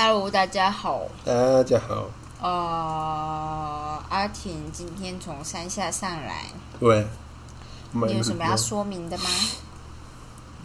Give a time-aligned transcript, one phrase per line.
[0.00, 1.08] Hello，大家好。
[1.24, 2.08] 大家好，
[2.40, 6.44] 呃，阿婷今天从山下上来，
[6.78, 7.04] 对，
[7.90, 9.24] 你有什么要说明的吗？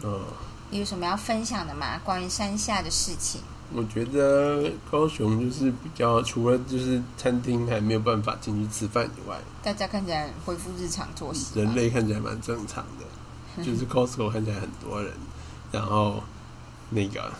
[0.04, 0.22] 嗯，
[0.70, 2.00] 你有什么要分享的吗？
[2.04, 3.42] 关于山下的事情？
[3.74, 11.60] 我觉得高雄就是比较，除了就是餐厅还没有办法进去吃饭以外，大家看起来恢复日常作息。
[11.60, 15.12] 人类看起来蛮正常的，就是 Costco 看起来很多人，
[15.72, 16.22] 然后
[16.92, 17.34] 那个，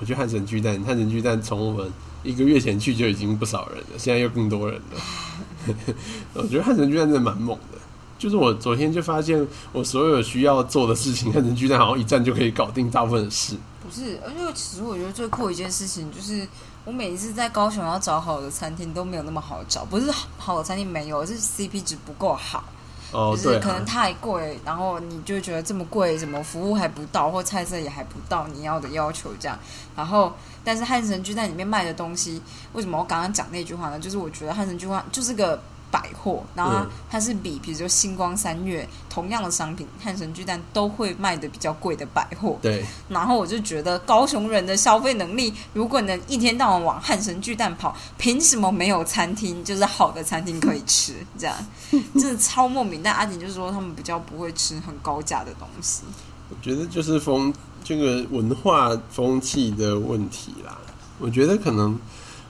[0.00, 1.90] 我觉得汉神巨蛋，汉神巨蛋从我们
[2.22, 5.74] 一个月前去就已经不少人了，现在又更多人了。
[6.34, 7.78] 我觉得汉神巨蛋真的蛮猛的，
[8.18, 13.56] 就是我昨天就发现，我所有需要做的事情，汉神巨蛋好像一站就可以搞定大部分的事。
[13.82, 16.46] 不是，而且其实我觉得最酷的一件事情就是，
[16.84, 22.64] 我每一次在高雄要找好的餐厅都没有那么好找，不是好的餐厅没有，而是 CP 值不够好。
[23.10, 29.58] 哦，就是对、可能啊，太贵，然后你就觉得这么贵，什么服务还不到，或菜色也还不到你要的要求这样。
[29.96, 32.42] 然后，但是汉神居在里面卖的东西，
[32.74, 33.98] 为什么我刚刚讲那句话呢？
[33.98, 42.58] 就是我觉得汉神居话就是个百货，然后它,、是比比如说星光三月同样的商品，汉神巨蛋都会卖的比较贵的百货。
[42.62, 51.14] 对，然后我就觉得高雄人的消费能力，如果能一天到晚往汉神巨蛋跑，凭什么没有餐厅，就是好的餐厅可以吃？
[51.38, 51.56] 这样
[52.14, 53.00] 真的超莫名。
[53.02, 56.02] 但阿锦就说他们比较不会吃很高价的东西。
[56.50, 57.52] 我觉得就是风
[57.84, 60.78] 这个文化风气的问题啦。
[61.18, 61.98] 我觉得可能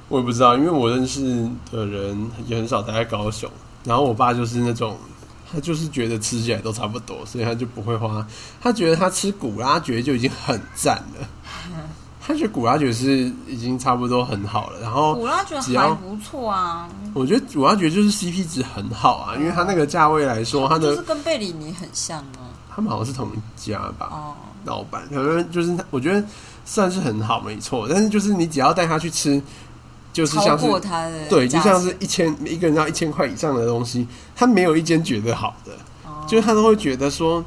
[0.08, 3.50] 我也不知道，因为我认识的人也很少待在高雄。
[3.84, 4.96] 然后我爸就是那种，
[5.50, 8.26] 他就是觉得吃起来都差不多，所以他就不会花。
[8.60, 11.28] 他觉得他吃古拉爵就已经很赞了，
[12.20, 14.80] 他觉得古拉爵是已经差不多很好了。
[14.80, 22.48] 然后古拉觉得只要还不错啊，我觉得古拉爵就是 CP 值很好啊，因为他那个价位来说，他的就是跟贝里尼很像啊。
[22.74, 24.08] 他们好像是同一家吧。
[24.12, 26.24] 哦，老板，反正就是我觉得
[26.64, 27.88] 算是很好，没错。
[27.90, 29.42] 但是就是你只要带他去吃，
[30.18, 35.70] 就是像是过他的对，就像是一千一个人要一千块以上的东西，他没有一间觉得好的，
[36.04, 37.44] 哦就是他都会觉得说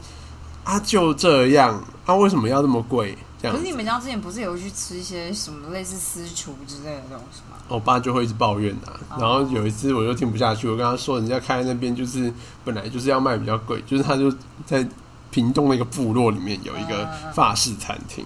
[0.63, 3.17] 啊就这样啊，为什么要那么贵？
[3.41, 7.57] 这样可是你们家之前不是有去吃一些什么类似私厨之类的东西吗？
[7.67, 8.95] 我爸就会一直抱怨啊。
[9.09, 12.31] 哦然后有一次我就听不下去，我跟他说，人家开那边就是
[12.63, 14.33] 本来就是要卖比较贵，就是他就
[14.65, 14.87] 在
[15.31, 18.23] 屏东的一个部落里面有一个嗯法式餐厅。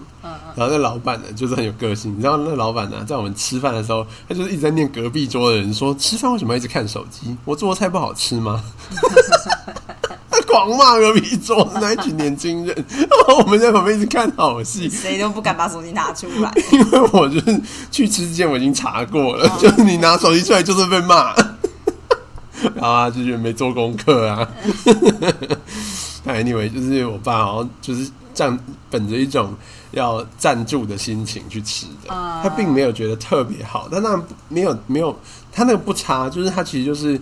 [0.56, 2.12] 然后那老板呢，就是很有个性。
[2.12, 7.36] 你知道那老板呢，在我们吃饭的时候，他就是一直在念隔壁桌的人说，吃饭为什么要一直看手机？
[7.44, 8.60] 我做的菜不好吃吗？
[10.28, 14.88] 他狂骂隔壁桌那一群年轻人，然 后我们在旁边一直看好戏。
[14.88, 16.52] 谁都不敢把手机拿出来。
[16.72, 21.34] 因为我就是去吃之前我已经查过了，就是你拿手机出来就是被骂，
[22.74, 24.48] 然后他就觉得没做功课啊。
[26.26, 28.58] 但 anyway，就是我爸好像就是站
[28.90, 29.54] 本着一种
[29.92, 32.42] 要赞助的心情去吃的，啊。
[32.42, 35.16] 他并没有觉得特别好，但那没有没有
[35.52, 37.18] 他那个不差，就是他其实就是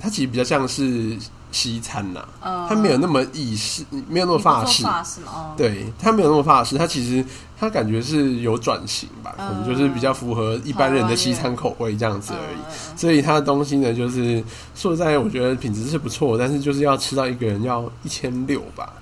[0.00, 1.16] 他其实比较像是
[1.50, 4.84] 西餐呐、嗯他没有那么意式，没有那么法式？
[5.26, 7.24] 哦，对他没有那么法式，他其实
[7.58, 12.58] 他感觉是有转型吧，可能就是比较符合一般人的西餐口味这样子而已。
[12.58, 14.44] 嗯所以他的东西呢，就是
[14.74, 18.92] 说实在，我觉得品质是不错，但是就是要吃到一个人要一千六吧，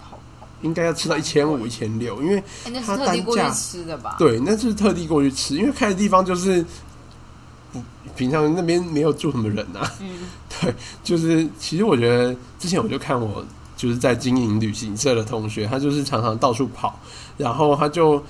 [0.63, 2.43] 应该要吃到一千五、一千六，因为
[2.87, 4.15] 它单价吃的吧？
[4.19, 6.65] 对，那是特地过去吃，因为开的地方就是
[7.73, 7.83] 不
[8.17, 9.91] 平常那边没有住什么人啊。
[10.01, 10.29] 嗯，
[10.61, 13.45] 对，就是其实我觉得之前我就看我
[13.77, 16.99] 就是在经营旅行社的同学，他就是常常到处跑，
[17.37, 18.23] 然后他就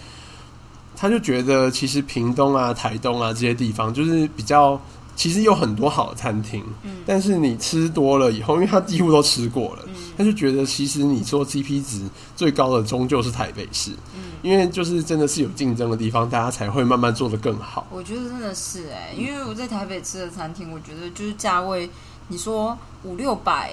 [0.96, 4.80] 他就觉得其实屏东啊、台东啊这些地方就是比较。
[5.18, 6.98] 其实有很多好的餐厅，嗯。
[7.04, 9.94] 但是你吃多了以后，因为他几乎都吃过了，嗯。
[10.16, 14.22] 他就觉得其实你说 CP 值最高的终究是台北市，嗯。
[14.42, 17.84] 因为就是真的是有竞争的地方，大家才会慢慢做得更好。
[17.90, 21.90] 我觉得真的是哎、因为我在台北吃的餐厅，我觉得就是价位，
[22.28, 23.72] 你说五六百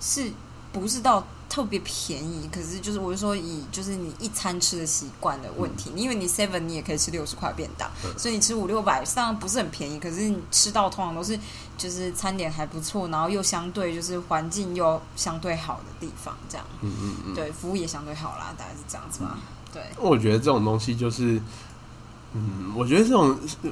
[0.00, 0.30] 是
[0.72, 2.50] 不是到特别便宜？
[2.52, 11.38] 可是就是我是说以就是你一餐吃的习惯的问题，因为你 seven 你也可以吃六十块便当，嗯所以你吃五六百当然不是很便宜，可是你吃到通常都是
[11.78, 19.38] 就是餐点还不错，然后又相对就是环境又相对好的地方，这样嗯嗯嗯，对服务也相对好啦，大概是这样子吧。
[19.72, 21.40] 对，我觉得这种东西就是，
[22.36, 23.28] 嗯，我觉得这种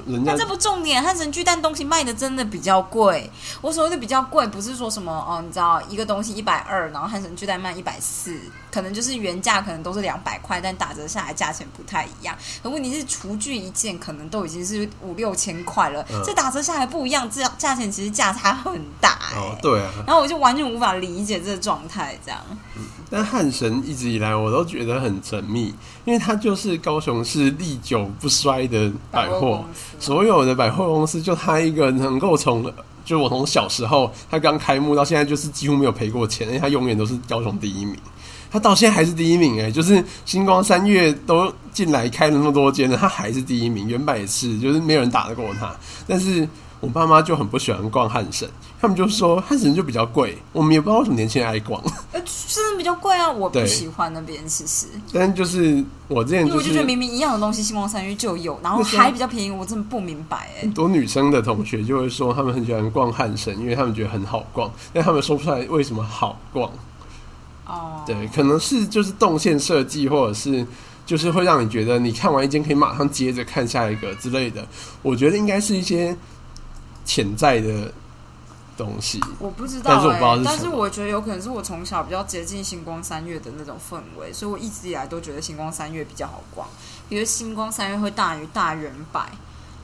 [0.07, 3.29] 人家但这不重点，汉神巨蛋东西卖的真的比较贵。
[3.61, 8.39] 我所谓的比较贵，不是说什么哦，你知道一个东西一百二，然后汉神巨蛋卖一百四，
[8.71, 12.33] 可能就是原价可能都是两百块，但打折下来价钱不太一样。
[12.63, 22.39] 可问题是厨具一件可能都已经是五六千块了，嗯这打折下来不一样，这价钱其实价差很大哎、哦，对啊，然后我就完全无法理解这个状态，这样。
[23.09, 25.75] 但汉神一直以来我都觉得很神秘，
[26.05, 29.63] 因为它就是高雄市历久不衰衰的百货
[29.99, 32.71] 所有的百货公司就他一个能够从，
[33.05, 37.95] 就我从小时候他刚开幕到现在，就是几乎没有赔过钱，因为他永远都是高雄第一名。
[38.51, 43.87] 他到现在还是第一名哎、就是星光三月都进来开了那么多间了，他还是第一名。
[43.87, 45.73] 原版也是，就是没有人打得过他。
[46.05, 46.47] 但是
[46.79, 48.47] 我爸妈就很不喜欢逛汉神，
[48.83, 51.81] 他们就说汉神就比较贵，我们也不知道为什么年轻人爱逛。
[52.11, 66.69] 呃，真的比较贵啊，我不对喜欢那边其实，但就是我之前就因为我就觉得是明明一样的东西，星光三月就有，然后还比较便宜，我真的不明白哎、很多女生的同学就会说，他们很喜欢逛汉神，因为他们觉得很好逛，但他们说不出来为什么好逛。
[67.65, 70.67] 哦，对，可能是就是动线设计，或者是
[71.05, 74.67] 就是会让你觉得你看完一间可以马上接着看下一个之类的。
[75.01, 76.13] 我觉得应该是一些
[77.05, 77.89] 潜在的
[78.77, 79.19] 东西。
[79.39, 86.67] 我不知道、欸，但是我不知道是但是我觉得有可能是我从小比较接近星光三月的那种氛围，所以我一直以来都觉得星光三月比较好逛。
[87.09, 89.29] 比如星光三月会大于大圆百，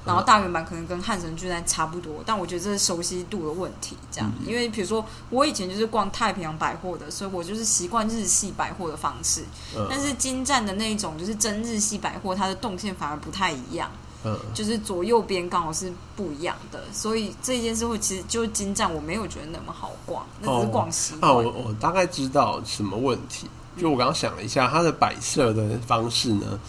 [0.06, 3.98] 然后大圆版可能跟汉神巨蛋差不多，但我觉得这是熟悉度的问题。
[4.12, 9.44] 这样，因为比如说我以前就是逛太平洋百货的，所以我就是习惯日系百货的方式。
[9.76, 13.92] 嗯但是金站的那一种就是真日系百货，它的动线反而不太一样。
[14.26, 21.32] 嗯，就是左右边刚好是不一样的，所以这件事会其实就是金站，我没有觉得那么好逛，那只是逛习惯。
[21.32, 23.48] 啊，我我大概知道什么问题。
[23.78, 26.60] 就我刚刚想了一下，它的摆设的方式呢，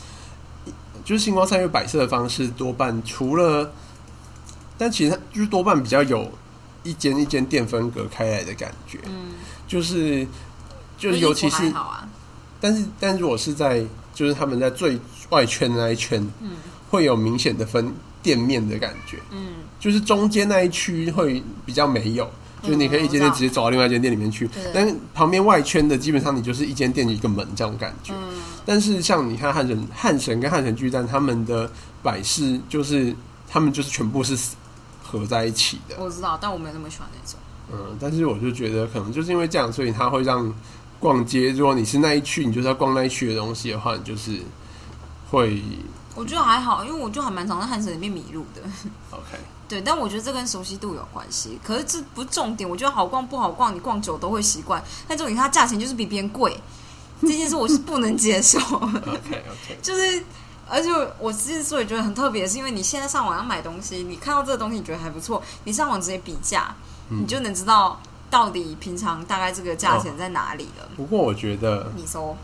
[1.04, 3.72] 就是星光三月摆设的方式，多半除了，
[4.78, 6.30] 但其实它就是多半比较有
[6.84, 9.32] 一间一间店分隔开来的感觉，嗯，
[9.66, 10.24] 就是
[10.96, 12.08] 就是尤其是好啊，
[12.60, 14.96] 但是，但如果是在就是他们在最
[15.30, 16.52] 外圈的那一圈，嗯
[16.90, 22.28] 会有明显的分店面的感觉，嗯，就是中间那一区会比较没有，
[22.62, 24.46] 就是你可以一间店直接走到另外一间店里面去。
[24.48, 28.12] 对，但是旁边外圈的基本上你就是一间店一个门这种感觉。
[28.14, 28.34] 嗯，
[28.66, 31.70] 但是像你看汉神汉神跟汉神巨蛋他们的
[32.02, 33.14] 摆饰，就是
[33.48, 34.36] 他们就是全部是
[35.02, 37.38] 合在一起的，我知道，但我没有那么喜欢那种。
[37.72, 40.52] 嗯，但是我就觉得可能就是因为这样，所以它会让
[40.98, 44.38] 逛街，如果你是那一区，你就是要逛那一区的东西的话，你就是
[45.30, 45.62] 会
[46.20, 48.60] 我觉得还好，因为我就还蛮常在汉城里面迷路的。
[49.10, 49.38] OK。
[49.70, 51.58] 对，但我觉得这跟熟悉度有关系。
[51.64, 54.82] 可是这不是重点，我觉得好逛不好逛，你逛久都会习惯。
[55.06, 56.60] 但重点它价钱就是比别人贵，
[57.22, 58.58] 这件事我是不能接受。
[58.58, 60.24] OK OK， 就是，
[60.68, 60.90] 而且
[61.20, 66.74] 我之所以觉得很特别，是因为你现在上网要买东西，你看到这个东西你觉得还不错，你上网直接比价，
[67.08, 70.88] 嗯你就能知道到底平常大概这个价钱在哪里了。
[70.96, 72.36] 不过我觉得，你搜，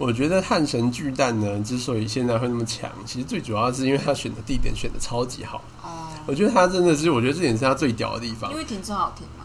[0.00, 5.62] 我觉得汉神巨蛋呢，之所以现在会那么强，其实最主要是因为他选的地点选的超级好。
[5.82, 9.44] 哦，我觉得他真的是，我觉得这点是他最屌的地方因，为停车好停嘛。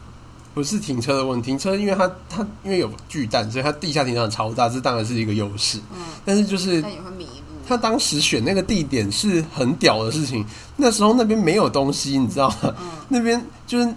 [0.54, 1.48] 不是停车的问题。
[1.52, 5.78] 停车，因为它它因为有巨蛋，所以它地下停车场超大，这当然是一个优势。
[5.94, 7.58] 嗯，但是就是但也会迷路。
[7.68, 10.46] 他当时选那个地点是很屌的事情，
[10.78, 12.74] 那时候那边没有东西，你知道吗？
[12.80, 13.94] 嗯那边就是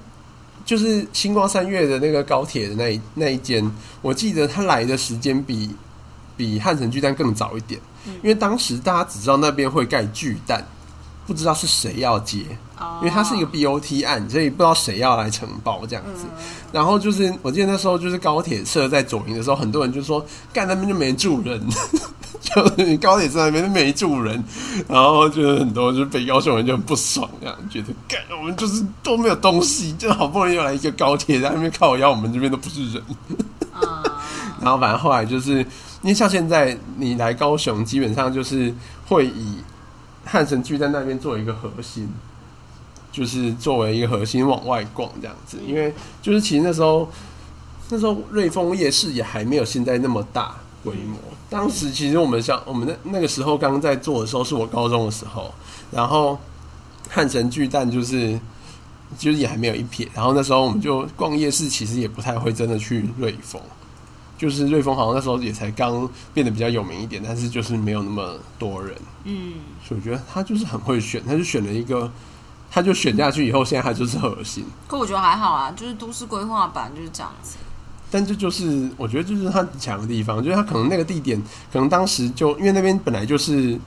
[0.65, 3.65] 就是星光三月的那个高铁的那一那一间，
[4.03, 5.71] 我记得他来的时间比
[6.39, 10.65] 比汉城巨蛋更早一点，嗯因为当时大家只知道那边会盖巨蛋，
[11.27, 12.45] 不知道是谁要接，
[12.79, 16.25] 哦因为它是一个 BOT 案，所以不知道谁要来承包这样子。
[16.25, 21.59] 嗯然后就是我记得那时候就是高铁设在左营的时候，很多人就说干那边就没住人，
[22.43, 24.45] 就是你高铁站那边都没住人，
[24.87, 33.03] 然后就是很多就是北高雄人就很不爽，这样觉得干我们就是都没有东西，就好不容易又来一个高铁在那边靠腰，我们这边都不是人。
[33.73, 34.05] 啊，
[34.61, 35.67] 然后反正后来就是
[36.03, 38.73] 因为像现在你来高雄，基本上就是
[39.07, 39.59] 会以
[40.25, 42.09] 汉神巨蛋那边做一个核心，
[43.11, 45.59] 就是作为一个核心往外逛这样子。
[45.67, 47.11] 因为就是其实那时候
[47.91, 51.19] 那时候瑞丰夜市也还没有现在那么大规模。
[51.51, 55.53] 当时其实我们像我们那那个时候刚在做的时候，是我高中的时候，
[55.91, 56.39] 然后
[57.09, 58.39] 汉神巨蛋就是。
[59.17, 63.59] 就是也还没有一撇，然后那时候我们就逛夜市，其实也不太会真的去瑞丰，
[64.39, 69.55] 就是瑞丰好像那时候也才刚变得比较有名一点，但是就是没有那么多人，嗯，
[69.87, 72.11] 所以我觉得他就是很会选，他就选了一个，
[72.71, 74.65] 他就选下去以后，现在他就是核心。
[74.87, 77.57] 可我觉得还好啊，就是都市规划版就是这样子。
[78.11, 81.39] 但这就是我觉得就是他强的地方，就是他可能那个地点，
[81.71, 83.79] 可能当时就因为那边本来就是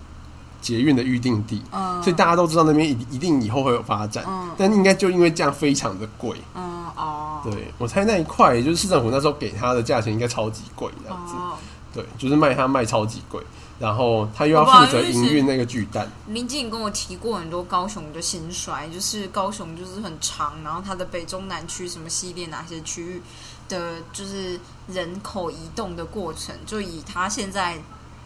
[0.61, 6.37] 捷运的预定地，嗯，所以大家都知道那边一一定以后会有发展，嗯但应该就因为这样非常的贵。
[6.55, 11.33] 嗯哦，对我猜那一块，也就是市政府那时候给他的价钱应该超级贵这样子。
[11.33, 11.57] 哦，
[11.93, 13.41] 对，就是卖他卖超级贵，
[13.79, 16.07] 然后他又要负责营运那个巨蛋。
[16.27, 23.21] 林静跟我提过很多高雄的兴衰，就是高雄就是很长，然后它的北中南区什么系列哪些区域
[23.67, 27.81] 的，就是人口移动的过程，就以他现在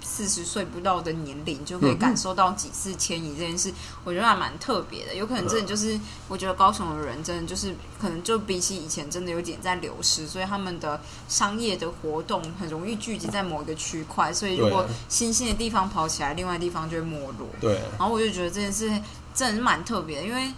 [0.08, 5.16] 四十岁不到的年龄就可以感受到几次迁移这件事，我觉得还蛮特别的。
[5.16, 17.48] 有可能真的就是，我觉得高雄的人真的就是可能就比起以前真的有点在流失，所以他们的商业的活动很容易聚集在某一个区块，所以如果新兴的地方跑起来，另外地方就会没落。
[17.60, 18.88] 对，然后我就觉得这件事
[19.34, 20.54] 真的是蛮特别的，因为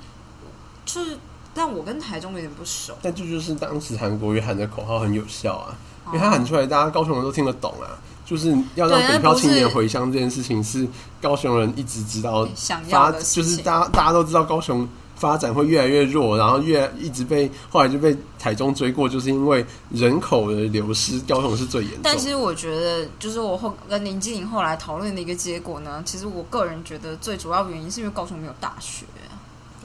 [0.86, 1.18] 就是
[1.54, 5.74] 但我跟台中有点不熟，但这就是当时韩国瑜喊的口号很有效啊，
[6.08, 7.98] 因为他喊出来，大家高雄人都听得懂啊。
[8.28, 10.86] 就是要让北漂青年回乡这件事情，是
[11.22, 22.10] 高雄人一直知道想要发，的就是大家大家都知道高雄发展会越来越弱，然后越一直被后来就被台中追过，就是因为人口的流失，高雄是最严重的。
[22.10, 29.06] 但其实我觉得，就是我后跟林经理后来讨论的一个结果呢，其实我个人觉得最主要原因是因为高雄没有大学。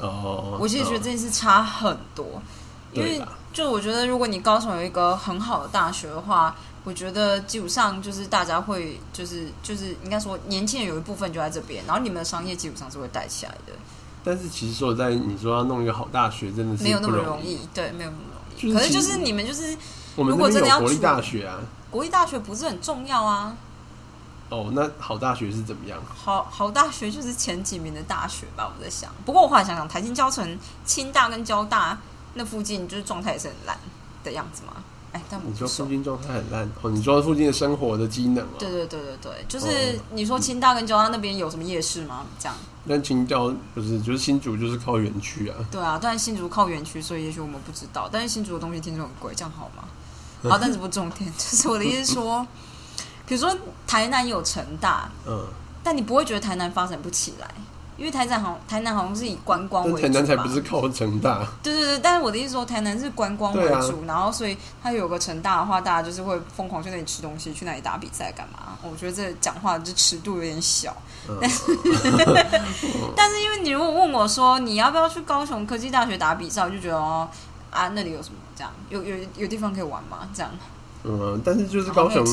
[0.01, 2.43] 哦，我其实觉得这件事差很多，
[2.93, 3.23] 因为
[3.53, 13.73] 就我觉得如果你高雄有一个很好的大学的话，我觉得基本上就是大家会就是就是应该说年轻人有一部分就在这边，然后你们的商业基本上是会带起来的，
[14.25, 18.61] 但是其实说在，你说要弄一个好大学，真的是没有那么容易，对，没有那么容易。
[18.61, 19.77] 就是可是就是你们就是
[20.17, 21.61] 我们如果真的要处大学啊，
[21.91, 23.57] 国立大学不是很重要啊，
[24.49, 26.03] 哦，那好大学是怎么样？
[26.12, 29.11] 好好大学就是前几名的大学吧，我在想。
[29.25, 31.97] 不过我后来想想，台新交城、清大跟交大
[32.35, 33.79] 那附近就是状态也是很烂
[34.25, 34.83] 的样子嘛。
[35.12, 40.00] 哎，但我你说附近状态很烂哦，你说附近的生活的机能哦，对对对对对，就是哦。
[40.12, 42.25] 你说清大跟交大那边有什么夜市吗？
[42.38, 42.57] 这样。
[42.88, 48.09] 但青椒不是，就是新竹就是靠园区啊，对啊，但是新竹靠园区，所以也许我们不知道。
[48.11, 49.85] 但是新竹的东西听说很贵，这样好吗？
[50.50, 52.45] 好，但是不重点， 就是我的意思是说，
[53.26, 55.47] 比如说台南有成大，嗯，
[55.85, 57.49] 但你不会觉得台南发展不起来，
[57.97, 68.77] 因为台南好台南好像是以观光但为主台南才不是靠成大，对对对，但是我的意思说，台南是观光为主，然后所以它有个成大的话，大家就是会疯狂去那里吃东西，去那里打比赛干嘛？
[68.83, 70.97] 我觉得这讲话就尺度有点小。
[71.29, 71.39] 嗯，
[73.15, 77.29] 但是因为你如果问我说你要不要去高雄科技大学打比赛，我就觉得哦
[77.71, 80.29] 啊那里有什么这样，有有有地方可以玩吗？
[80.35, 80.51] 这样，
[81.05, 82.25] 嗯，但是就是高雄？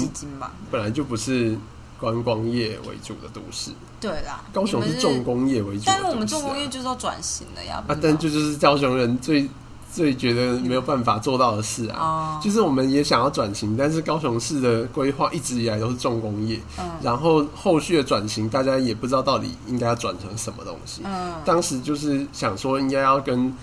[0.72, 1.56] 本来就不是
[2.00, 7.84] 观光业为主的都市，对啦，高雄是重工业为主但是我们重工业就是要转型了呀。
[7.88, 9.50] 啊但这就是高雄人最
[9.92, 11.98] 最觉得没有办法做到的事啊。
[12.00, 21.02] 哦，就是我们也想要转型，但是高雄市的规划一直以来都是重工业，嗯然后后续的转型大家也不知道到底应该要转成什么东西。
[21.04, 23.54] 嗯当时就是想说应该要跟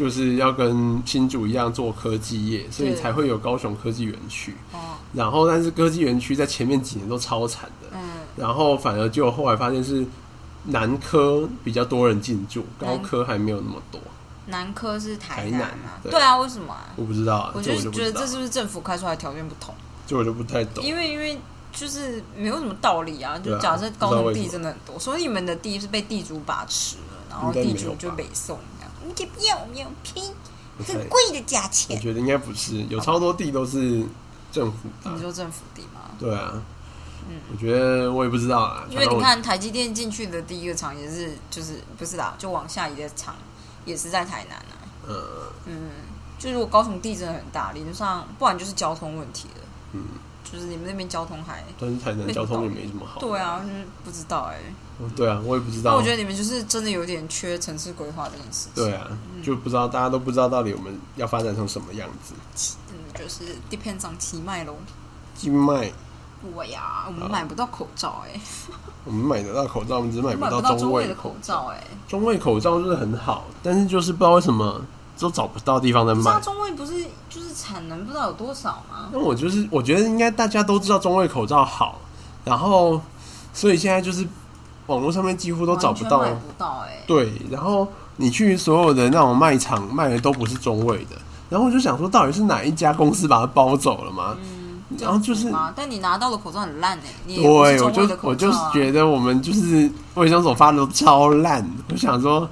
[0.00, 4.54] 就是要跟新竹一样做科技业，所以才会有高雄科技园区。
[4.72, 4.78] 哦
[5.12, 8.00] 然后但是科技园区在前面几年都超惨的，嗯
[8.34, 10.06] 然后反而就后来发现是
[10.64, 14.00] 南科比较多人进驻，高科还没有那么多。
[14.46, 16.88] 南科是台台南啊，对对啊，为什么啊？
[16.96, 19.74] 我不知道啊，我这就觉得这是不是政府开出来的条件不同？
[20.06, 20.82] 这我就不太懂。
[20.82, 21.38] 因为因为
[21.72, 30.22] 就是没有什么道理啊，就假设高雄地真的很多，所以你们的地是被地主把持了，然后地主就北宋这样，你不要我们要拼
[30.86, 32.02] 很贵的价钱我钱。
[32.02, 34.04] 觉得应该不是，有超多地都是
[34.50, 35.20] 政府的你。
[35.20, 36.10] 说政府地吗？
[36.18, 36.52] 对啊，
[37.28, 43.36] 嗯我觉得我也不知道啊，因为你看台积电进去的第一个厂也是就是不是啦，就往下移的厂
[43.84, 44.76] 也是在台南啊。
[45.08, 45.16] 嗯
[45.66, 45.90] 嗯，
[46.38, 50.02] 就如果高雄地真的很大，理论上不然就是交通问题了，嗯，
[50.52, 53.20] 就是你们那边交通还但是台南交通也没什么好。
[53.20, 54.58] 对啊，就是不知道哎、
[54.98, 56.10] 嗯，对啊，我也不知道那我觉。
[56.10, 58.84] 得你们就是真的有点缺城市规划这件事情。
[58.84, 59.06] 对啊，
[59.42, 62.34] 就不知道大家都不知道到底我们要发展成什么样子。
[62.90, 64.74] 嗯，就是 depends on 奇迈喽。
[65.36, 65.90] 静脉，
[66.54, 68.38] 我呀，我们买不到口罩哎、
[69.04, 74.84] 我们买得到口罩，我们只是买不到中卫的口罩哎、中卫口罩就是很好，但是就是不知道为什么
[75.20, 76.40] 都找不到地方在卖。
[76.40, 76.92] 中卫不是
[77.28, 79.10] 就是产能不知道有多少吗？
[79.12, 81.98] 那我就是我觉得应该大家都知道中卫口罩好，
[82.44, 83.00] 然后
[83.52, 84.26] 所以现在就是
[84.86, 87.86] 网络上面几乎都找不到不到哎、对，然后
[88.16, 91.16] 你去所有的那种卖场卖的都不是中卫的，
[91.48, 94.36] 然后我就想说，到底是哪一家公司把它包走了吗？
[94.40, 95.52] 嗯，然后就是？
[95.76, 102.48] 但你拿到的口罩很烂哎、对，我就我就是觉得我们就是卫生所发的都超烂，我想说，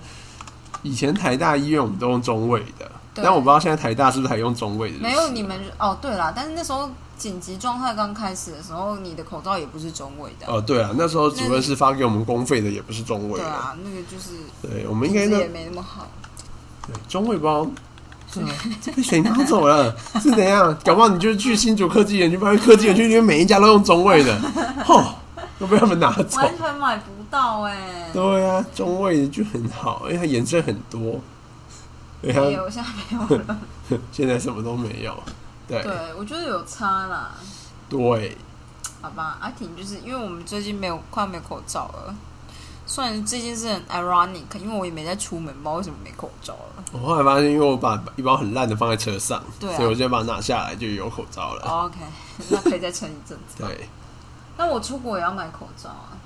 [0.82, 4.98] 以前台大医院我们都用中卫的，但我不知道现在台大是不是还用中卫的？
[4.98, 10.46] 没有你们哦，对啦，但是那时候紧急状态刚开始的时候，你的口罩也不是中卫的。
[10.46, 13.44] 哦，对啊，那时候主任是发给我们公费的，也不是中卫的。
[13.44, 16.06] 对啊，那个就是对，我们应该那也没那么好。
[16.86, 17.66] 对中卫包。
[18.30, 18.40] 是
[18.90, 19.96] 被谁拿走了？
[20.20, 20.76] 是怎样？
[20.84, 24.38] 搞不好你就去新竹科技园区，发现科技园区里面每一家都用中卫的，
[24.84, 25.02] 吼，
[25.58, 26.36] 都被他们拿走。
[26.36, 31.20] 完全买不到哎、对啊，中卫就很好，因为它颜色很多。
[32.20, 33.58] 对啊，没有，现在没有了。
[34.10, 35.22] 现在什么都没有。
[35.66, 37.32] 对对，我觉得有差啦。
[37.88, 38.36] 对，
[39.02, 42.14] 好吧，阿婷就是因为我们最近没有快没有口罩了。
[42.86, 46.84] 虽然这件事很 ironic，因为我也没在出门，不知道为什么没口罩了。
[46.92, 51.62] 我后来发现，因为我把一包很烂的放在车上，对啊所以我现在把它拿下来就有口罩了。
[51.84, 51.96] OK，
[52.48, 53.62] 那可以再撑一阵子。
[53.62, 53.86] 对，
[54.56, 56.16] 那我出国也要买口罩啊。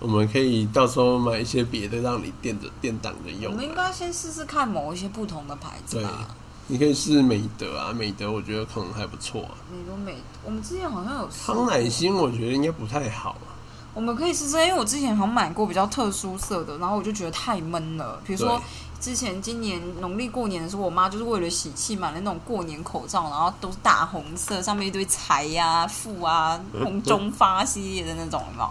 [0.00, 3.56] 我们可以到时候买一些别的，让你垫着垫挡着我用啊。
[3.56, 6.28] 们应该先试试看某一些不同的牌子对吧。
[6.70, 9.50] 你可以试美德啊，美德我觉得可能还不错啊。
[9.72, 10.14] 美多美，
[10.44, 13.56] 我们之前好像有康乃馨我觉得应该不太好啊。
[13.94, 18.20] 我们可以试试，因为我之前好像买过比较特殊色的，然后我就觉得太闷了。
[18.24, 18.60] 比如说
[19.00, 28.70] 之前今年农历过年的时候，我妈就是为了喜气买了那种过年口罩，然后都是大红色，上面一堆财呀、富啊、红中发系列的那种，有没有？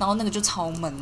[0.00, 0.92] 然后那个就超闷，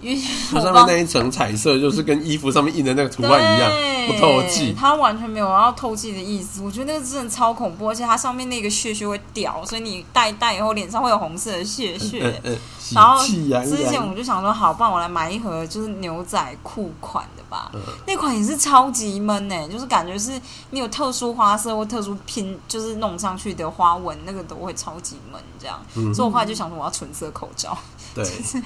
[0.00, 0.20] 因为
[0.50, 3.70] 它上面那一层彩色就是跟衣服上面印的那个图案一样，
[4.08, 4.74] 不透气。
[4.76, 6.62] 它完全没有要透气的意思。
[6.62, 12.22] 我觉得那个真的超恐怖，而且它上面那个屑屑会掉，所以你戴一戴以后脸上会有红色的屑屑。
[12.22, 14.10] 嗯嗯，喜然后之前洋。
[14.10, 17.70] 我就想说，好，不然我来买一盒就是牛仔裤款的吧。
[17.74, 20.32] 嗯那款也是超级闷呢、就是感觉是
[20.70, 25.78] 你有特殊花色或特殊拼，就是弄上去的花纹，那个都会超级闷这样。
[25.94, 27.76] 嗯所以我后来就想说，我要纯色口罩，
[28.24, 28.62] 对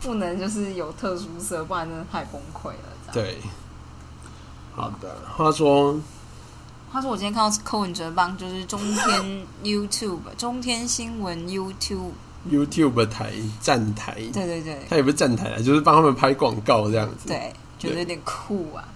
[0.00, 3.12] 不能就是有特殊色，不然真的太崩溃了。
[3.12, 3.38] 对，
[4.74, 5.16] 好的。
[5.36, 6.00] 话说，
[6.90, 17.28] 他说我今天看到柯文哲帮就是中天 YouTube 中天新闻 YouTube，YouTube 台站台，对对对他也不是站台啊，就是帮他们拍广告这样子。
[17.28, 18.88] 对，觉得有点酷啊。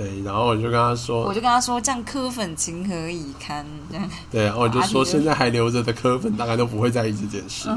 [0.00, 3.66] 对，然后我就跟他说我，就跟他说，这样科粉情何以堪？
[3.90, 7.68] 这样，对，然后我就说现在还留着的科粉大概都不会在意这件事。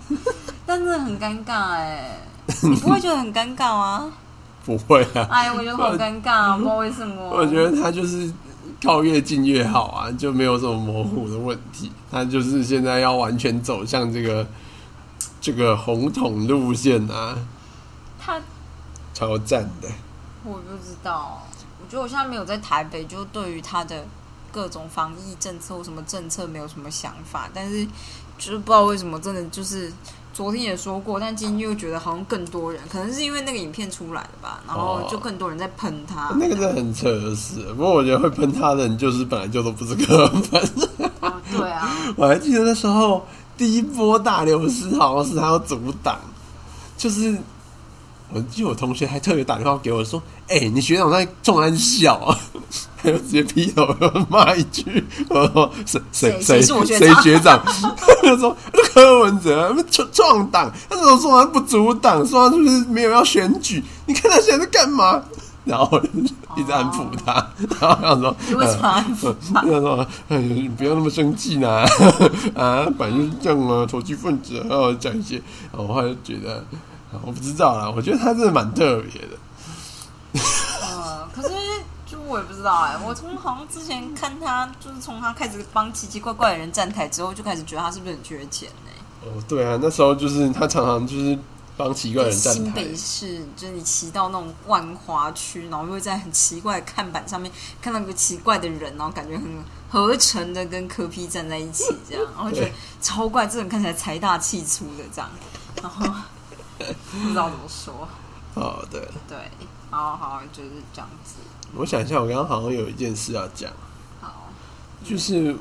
[0.66, 2.18] 但真的很尴尬哎，
[2.62, 4.12] 你不会觉得很尴尬吗？
[4.66, 7.30] 不会啊，哎，我觉得好尴尬啊，不知道为什么。
[7.30, 8.30] 我觉得他就是
[8.84, 11.90] 靠越近越好啊，就没有什么模糊的问题。
[12.10, 14.46] 他就是现在要完全走向这个
[15.40, 17.38] 这个红桶路线啊，
[18.20, 18.38] 他，
[19.14, 19.88] 超赞的。
[20.44, 21.46] 我不知道。
[21.92, 24.02] 我觉得我现在没有在台北，就对于他的
[24.50, 27.84] 各种防疫政策或什么政策没有什么想法，但是
[28.38, 29.92] 就是不知道为什么，真的就是
[30.32, 36.34] 昨天也说过，但今天又觉得好像更多人，可能是因为那个影片出来了吧，然后就更多人在喷他。
[36.40, 40.62] 那个真的很扯的事，不过我觉得会喷他的人就是本来就都不是科粉。
[41.20, 43.26] 哦对啊， 我还记得那时候
[43.58, 46.18] 第一波大流失好像是他要阻挡，
[46.96, 47.36] 就是
[48.34, 52.38] 我记得我同学还特别打电话给我说：“哎、你学长在重安笑啊！”
[53.02, 53.84] 还有直接劈头
[54.28, 56.00] 骂一句：“我说谁
[56.40, 57.62] 谁谁谁学长谁学长？”
[58.22, 62.24] 他说：“那柯文哲他们创创党，他怎么说他不阻挡？
[62.26, 63.82] 说他是不是没有要选举？
[64.06, 65.22] 你看他现在在干嘛？”
[65.64, 66.00] 然后
[66.56, 67.34] 一直安抚他，
[67.80, 71.84] 然后他说：“你为什么要安抚他他说：“哎，你不要那么生气呐，
[72.54, 75.36] 啊，反正就是这样啊，投机分子，然后讲一些，
[75.70, 76.62] 然后我后来就觉得，啊
[77.24, 79.36] 我不知道啦，我觉得他真的蛮特别的。
[80.80, 81.50] 呃，可是
[82.06, 88.90] 就我也不知道哎、我从好像之前看他，就是从他开始帮奇奇怪怪的人站台之后，就开始觉得他是不是很缺钱呢、
[89.22, 91.38] 哦，对啊，那时候就是他常常就是
[91.76, 92.62] 帮奇怪的人站台。
[92.62, 99.44] 新北，市，就是你骑到那种万华区，然后又会在很奇怪的看板上面看到一个奇怪的人，然后感觉很
[99.90, 102.70] 合成的跟柯 P 站在一起，这样，然后觉得
[103.00, 105.30] 超怪，这种看起来财大气粗的这样，
[105.82, 106.06] 然后
[107.10, 108.08] 不知道怎么说，
[108.54, 109.50] 哦，对，对，
[109.90, 111.34] 好好就是这样子，
[111.74, 113.70] 我想一下，我刚刚好像有一件事要讲，
[114.20, 114.48] 好，
[115.04, 115.56] 就是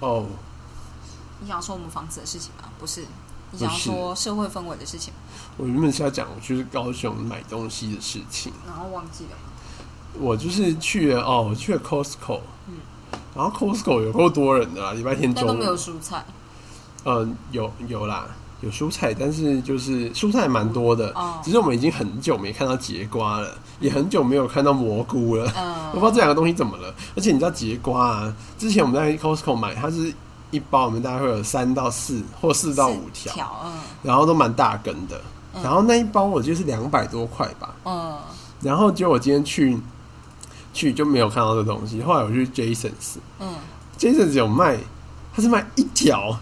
[0.00, 0.26] 哦，
[1.40, 2.68] 你想说我们房子的事情吗？
[2.78, 3.06] 不是，
[3.50, 5.12] 你想说社会氛围的事情，
[5.56, 8.52] 我原本是要讲我去高雄买东西的事情。
[8.66, 9.36] 然后忘记了，
[10.18, 12.76] 我就是去了哦，我去了 Costco，嗯。
[13.34, 15.46] 然后 Costco 有够多人的啦，礼拜天中午。
[15.48, 16.24] 都没有蔬菜，
[17.04, 18.28] 嗯，有有啦，
[18.64, 21.12] 有蔬菜，但是就是蔬菜蛮多的。
[21.14, 25.52] 哦只是我们已经很久没看到节瓜了，也很久没有看到蘑菇了。
[25.56, 26.92] 嗯我不知道这两个东西怎么了。
[27.14, 30.12] 而且你知道节瓜啊，之前我们在 Costco 买，它是
[30.50, 33.72] 一包，我们大概会有三到四或四到五条，条，嗯
[34.02, 35.20] 然后都蛮大根的。
[35.54, 37.74] 嗯然后那一包我记得是两百多块吧。
[37.84, 38.18] 嗯，
[38.60, 39.78] 然后结果我今天去
[40.72, 42.02] 去就没有看到这东西。
[42.02, 43.54] 后来我去 Jasons，嗯
[43.96, 44.78] ，Jasons 有卖，
[45.32, 46.36] 它是卖一条，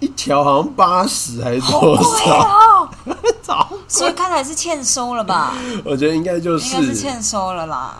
[0.00, 2.38] 一条好像八十还是好多贵少？
[2.38, 2.88] 哦，
[3.42, 3.68] 操！
[3.88, 5.54] 所以看来是欠收了吧？
[5.84, 7.96] 我觉得应该就应该是欠收了啦，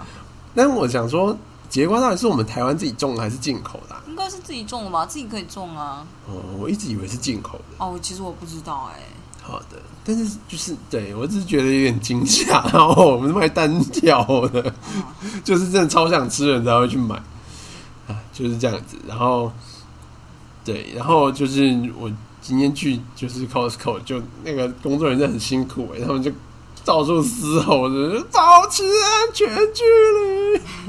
[0.55, 1.37] 但我想说，
[1.69, 5.07] 节瓜到底是我们台湾自己种的还是进口的啊、应该是自己种的吧？
[5.07, 6.05] 自己可以种啊。
[6.27, 7.85] 哦，我一直以为是进口的。
[7.85, 9.01] 哦，其实我不知道哎、
[9.43, 14.73] 好的，但是就是对我只是觉得有点惊吓，然后我们是卖单挑的，
[15.45, 17.15] 就是真的超想吃的人才会去买
[18.09, 18.97] 啊，就是这样子。
[19.07, 19.53] 然后
[20.67, 21.63] 对，然后就是
[21.97, 22.11] 我
[22.43, 26.31] 今天去就是 Costco，就那个工作人员很辛苦哎、他们就
[26.85, 29.85] 到处嘶吼着保持安全距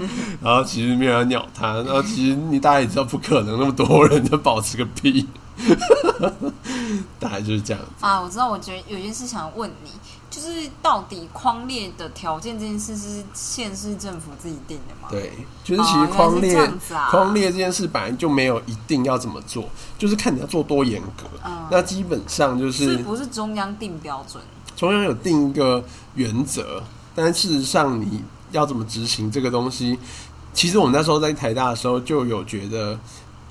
[0.04, 0.08] 离，
[0.42, 5.28] 然后其实没有人鸟他，然后其实你大家也知道不可能那么多人就保持个屁，
[7.20, 7.84] 大概就是这样。
[8.00, 9.90] 啊，我知道，我觉得有件事想问你，
[10.38, 16.72] 就是到底框列的条件这件事是县市政府自己定的吗？，对，就是其实哦框列、
[17.10, 21.24] 框列这件事本来就没有一定要怎么做，就是看你要做多严格。
[21.44, 24.44] 嗯，那基本上就是是不是中央定标准？
[24.76, 26.84] 中央有定一个原则，
[27.16, 29.98] 但事实上你要怎么执行这个东西，
[30.54, 32.96] 其实我们那时候在台大的时候就有觉得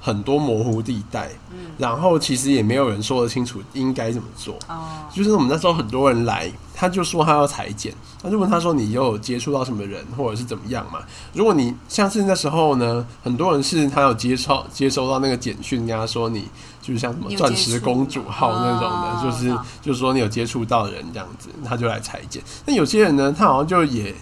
[0.00, 4.54] 很多模糊地带，嗯，然后其实也没有人说得清楚应该怎么做。
[4.68, 11.00] 哦，就是我们那时候很多人来，他就说他要裁剪，他就问他说你有接触到什么人或者是怎么样嘛？
[11.32, 16.46] 如果你像是那时候呢，很多人是他有接收接收到那个简讯，跟他说你
[16.82, 22.42] 就是像什么钻石公主号那种的，哦就是哦就是说你有接触到人这样子，他就来裁剪。
[22.66, 24.14] 那有些人呢，他好像就也。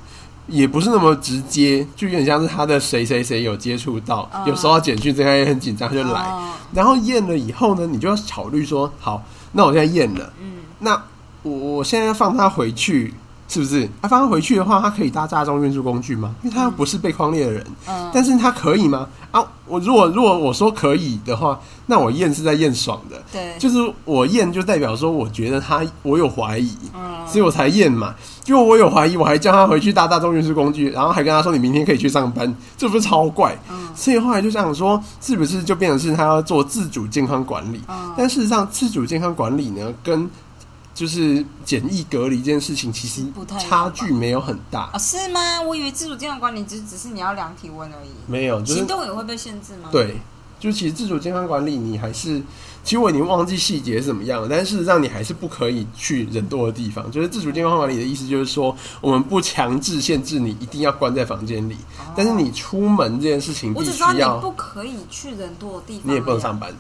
[0.46, 6.20] 也不是那么直接，就有点像是他的谁谁谁有接触到，嗯有收到简讯，这他也很紧张，他就来。
[6.20, 11.02] 哦然后验了以后呢，你就要考虑说，好，那我现在验了，嗯，那
[11.44, 13.14] 我我现在要放他回去，
[13.46, 13.88] 是不是？
[14.02, 16.34] 他、放他回去的话，他可以搭大众运输工具吗？
[16.42, 19.06] 因为他不是被框列的人，嗯，但是他可以吗？
[19.30, 28.14] 啊，我如果如果我说可以的话，那我验是在验爽的，对，就是我验就代表说我觉得他我有怀疑，嗯，所以我才验嘛。
[28.42, 33.56] 结果我有怀疑，我还叫他回去搭大众运输工具，然后还跟他说你明天可以去上班，这不是超怪？
[33.70, 37.80] 嗯所以后来就想说，是不是就变成是他要做自主健康管理？
[37.88, 40.28] 嗯但事实上，自主健康管理呢，跟
[40.94, 44.90] 就是简易隔离这件事情，其实不太差距没有很大。
[44.92, 45.60] 啊，是吗？
[45.60, 50.16] 我以为自主健康管理只只是你要量体温而已，没有，就是行动也会被限制吗？，对，
[50.60, 52.40] 就其实自主健康管理，你还是
[52.84, 57.10] 其实我已经忘记细节是怎么样了，但是事实上你还是不可以去人多的地方。
[57.10, 61.76] 就是自主健康管理的意思，就是说我们不强制限制你一定要关在房间里，
[62.14, 66.72] 但是你出门这件事情必须哦我只知道你要，不可以去人多的地方，你也不能上班。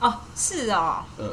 [0.00, 1.28] 哦，是哦，嗯，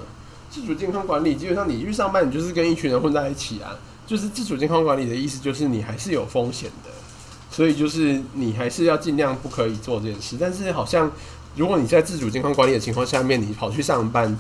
[0.55, 3.75] 自主健康管理基本上你去上班，你就是跟一群人混在一起啊。
[4.07, 6.89] 就是自主健康管理的意思，就是你还是有风险的，
[7.51, 10.37] 所以就是你还是要尽量不可以做这件事。
[10.39, 11.11] 但是好像
[11.57, 14.33] 如果你在自主健康管理的情况下面，你跑去上班，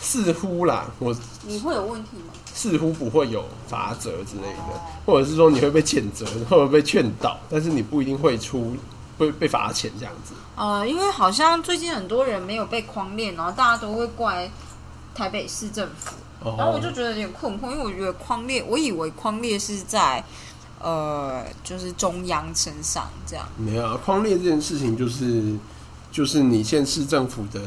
[0.00, 2.32] 似乎啦，我你会有问题吗？
[2.54, 8.74] 似乎不会有罚则之类的，或者是说你会被谴责，或者被劝导，但是你不一定会出
[9.18, 10.32] 会被罚钱这样子。
[10.56, 14.50] 呃，因为好像最近很多人没有被框列，然后大家都会怪
[15.18, 20.24] 台北市政府，哦然后我就觉得有点困惑，因为我觉得框列，我以为框列是在
[20.80, 23.44] 呃，就是中央身上这样。
[23.56, 25.56] 没有啊，框列这件事情就是
[26.12, 27.60] 就是你县市政府的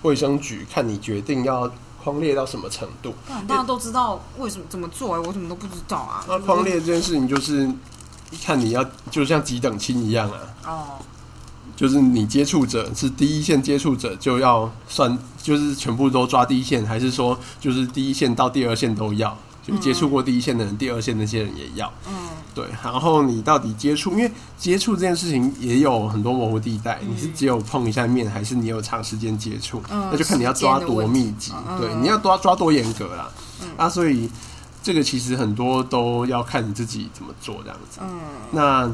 [0.00, 1.70] 卫生局看你决定要
[2.02, 3.12] 框列到什么程度。
[3.46, 6.24] 大家都知道为什么怎么做、哎，我怎么都不知道啊。
[6.26, 7.70] 那框列这件事情就是
[8.42, 10.98] 看你要就像几等亲一样啊，哦，
[11.78, 19.38] 就是你接触者是第一线接触者就要算，就是全部都抓第一线，还是说就是第一线到第二线都要？
[19.62, 21.92] 就接触过第一线的人，第二线那些人也要。
[22.08, 22.14] 嗯，
[22.52, 29.80] 对，然后你到底接触，因为接触这件事情也有很多模糊地带，你是只有碰一下面，还是你有长时间接触？
[29.88, 33.30] 嗯那就看你要抓多密集，对，嗯你要抓抓多严格啦。
[33.62, 34.28] 嗯啊，所以
[34.82, 38.00] 这个其实很多都要看你自己怎么做这样子。
[38.00, 38.18] 嗯，
[38.50, 38.90] 那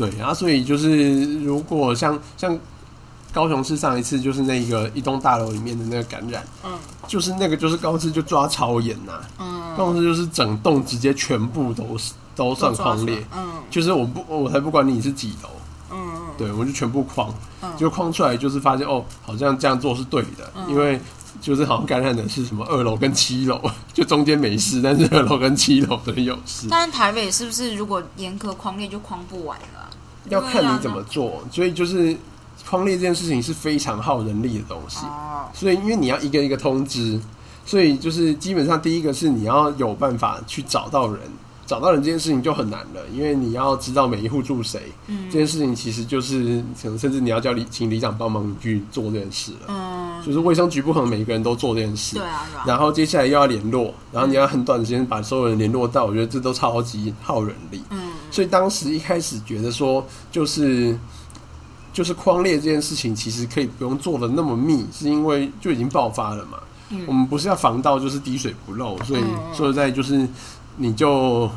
[0.00, 2.58] 对，然后所以就是如果像像
[3.34, 6.70] 高雄市上一次就是那个一栋大楼里面的那个感染，嗯，
[7.06, 13.50] 就是那个就是高市就抓超严呐、嗯，高市就是整栋直接全部都是都算框列，嗯。
[13.68, 15.50] 就是我不我才不管你是几楼，
[15.92, 17.70] 嗯嗯，对我就全部框，嗯。
[17.76, 20.70] 就框出来就是发现哦，好像这样做是对的，嗯。
[20.70, 20.98] 因为
[21.40, 23.60] 就是好像感染的是什么二楼跟七楼，
[23.92, 26.66] 就中间没事，但是二楼跟七楼都有事。
[26.70, 29.89] 但是台北是不是如果严格框列就框不完了啊？
[30.28, 32.16] 要看你怎么做，所以就是
[32.68, 37.18] 框列这件事情是非常耗人力的东西，哦，所以因为你要一个一个通知，
[37.64, 41.20] 所以就是基本上第一个是你要有办法去找到人，
[41.66, 57.82] 找到人这件事情就很难了，因为你要知道每一户住谁，嗯这件事情其实就是可能甚至你要叫里请里长帮忙去做这件事了，嗯，就是卫生局不可能每个人都做这件事对，啊，然后接下来又要联络，然后你要很短的时间把所有人联络到，我觉得这都超级耗人力。
[57.90, 60.96] 嗯所以当时一开始觉得说，就是
[61.92, 66.58] 就是框列这件事情，其实可以不用做的那么密，是因为就已经爆发了嘛。
[66.92, 70.28] 嗯我们不是要防到就是滴水不漏，所以嗯嗯说实在就是
[70.76, 71.48] 你就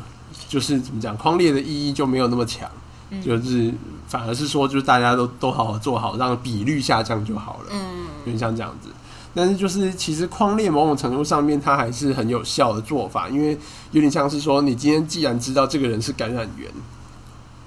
[0.48, 2.70] 就是怎么讲，框列的意义就没有那么强，
[3.10, 3.72] 嗯就是
[4.06, 7.70] 反而是说就是大家都都好好做好，让比率下降就好了。
[7.72, 8.88] 嗯有点像这样子。
[9.34, 13.58] 但是就是其实框列某种程度上面它还是很有效的做法，因为
[13.90, 16.70] 有点像是说，你今天既然知道这个人是感染源，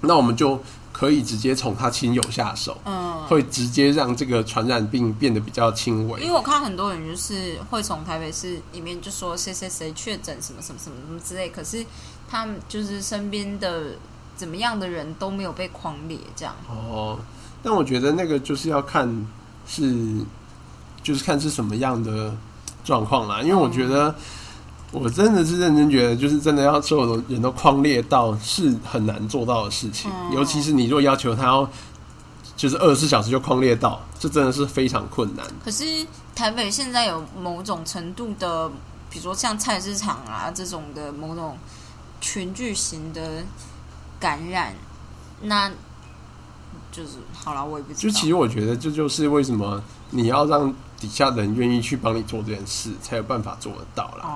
[0.01, 0.59] 那我们就
[0.93, 6.21] 可以直接从他亲友下手，嗯，会直接让这个传染病变得比较轻微。
[6.21, 11.85] 因为我看很多人就是会从台北市里面就说谁谁谁确诊什么什么什么什么之类，可是
[12.29, 13.95] 他们就是身边的
[14.35, 16.55] 怎么样的人都没有被框列这样。
[16.69, 17.19] 哦，
[17.61, 19.27] 但我觉得那个就是要看
[19.67, 19.93] 是，
[21.07, 22.35] 就是看是什么样的
[22.83, 23.41] 状况啦。
[23.41, 24.13] 因为我觉得，
[24.91, 30.11] 我真的是认真觉得，就是真的要所有的人都框列到是很难做到的事情。
[30.13, 31.69] 嗯尤其是你如果要求他要
[32.57, 35.45] 就是二十四小时就框列到，这真的是非常困难。
[35.63, 38.67] 可是台北现在有某种程度的，
[39.09, 41.57] 比如说像菜市场啊这种的某种
[42.19, 43.45] 群聚型的
[44.19, 44.73] 感染，
[45.43, 45.69] 那
[46.91, 48.01] 就是好了，我也不知道。
[48.01, 54.23] 就其实我觉得这就是为什么你要让底下的人愿意去帮你做这件事，才有办法做得到啦。
[54.23, 54.29] 哦，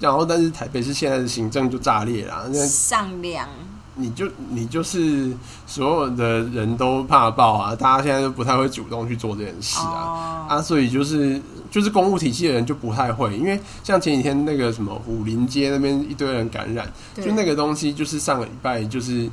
[0.00, 3.48] 然后，但是台北市现在的行政就炸裂啦，那上梁
[3.94, 5.32] 你就你就是
[5.66, 10.46] 所有的人都怕爆啊，大家现在都不太会主动去做这件事啊。
[10.46, 19.28] 哦，啊，所以就是就是公务体系的人就不太会，因为像前几天那个什么武林街那边一堆人感染，就那个东西，就是上个礼拜就是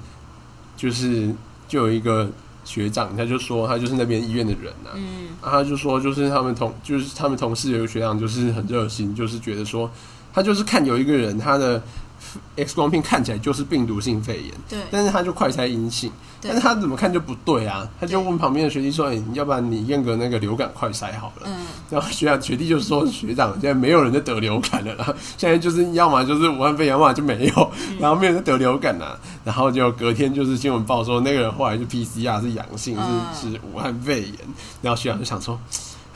[0.76, 1.32] 就是
[1.68, 2.28] 就有一个
[2.66, 5.30] 学长，他就说他就是那边医院的人啊，嗯。
[5.40, 9.90] 啊他就说就是他们同就是他们同事有一个学长就是很热心，就是觉得说
[10.34, 11.82] 他就是看有一个人他的
[12.56, 21.44] X 光片看起来就是病毒性肺炎，对但是他就快筛阴性，但是他怎么看就不对啊，他就问旁边的学弟说：“哎、要不然你验个那个流感快筛好了。
[21.48, 29.18] 嗯然后学长学弟就说：“学长，现在没有人在得流感了啦，现在就是要么就是武汉肺炎，要么就没有，然后没有人得流感啦。
[29.44, 34.34] 然后就隔天就是新闻报说那个人后来就 PCR 是阳性，嗯是是武汉肺炎。
[34.82, 35.60] 然后学长就想说：“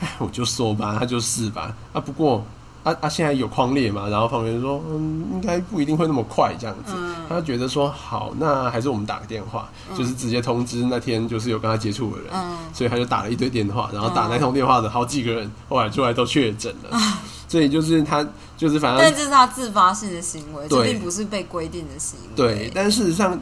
[0.00, 1.72] 哎，我就说吧，他就是吧。
[1.92, 2.44] 啊，不过
[2.82, 4.08] 啊啊，现在有框列嘛？
[4.08, 6.92] 然后旁边说，嗯，应该不一定会那么快这样子。
[6.96, 16.98] 嗯他就觉得说，好，那还是我们打个电话，就是直接通知那天就是有跟他接触的人，嗯所以他就打了一堆电话，然后打那通电话的好几个人，后来出来都确诊了。
[17.46, 22.36] 所以就是他就是反正但这是他自发性的行为，这对并不是被规定的行为。
[22.36, 23.38] 对，但事实上。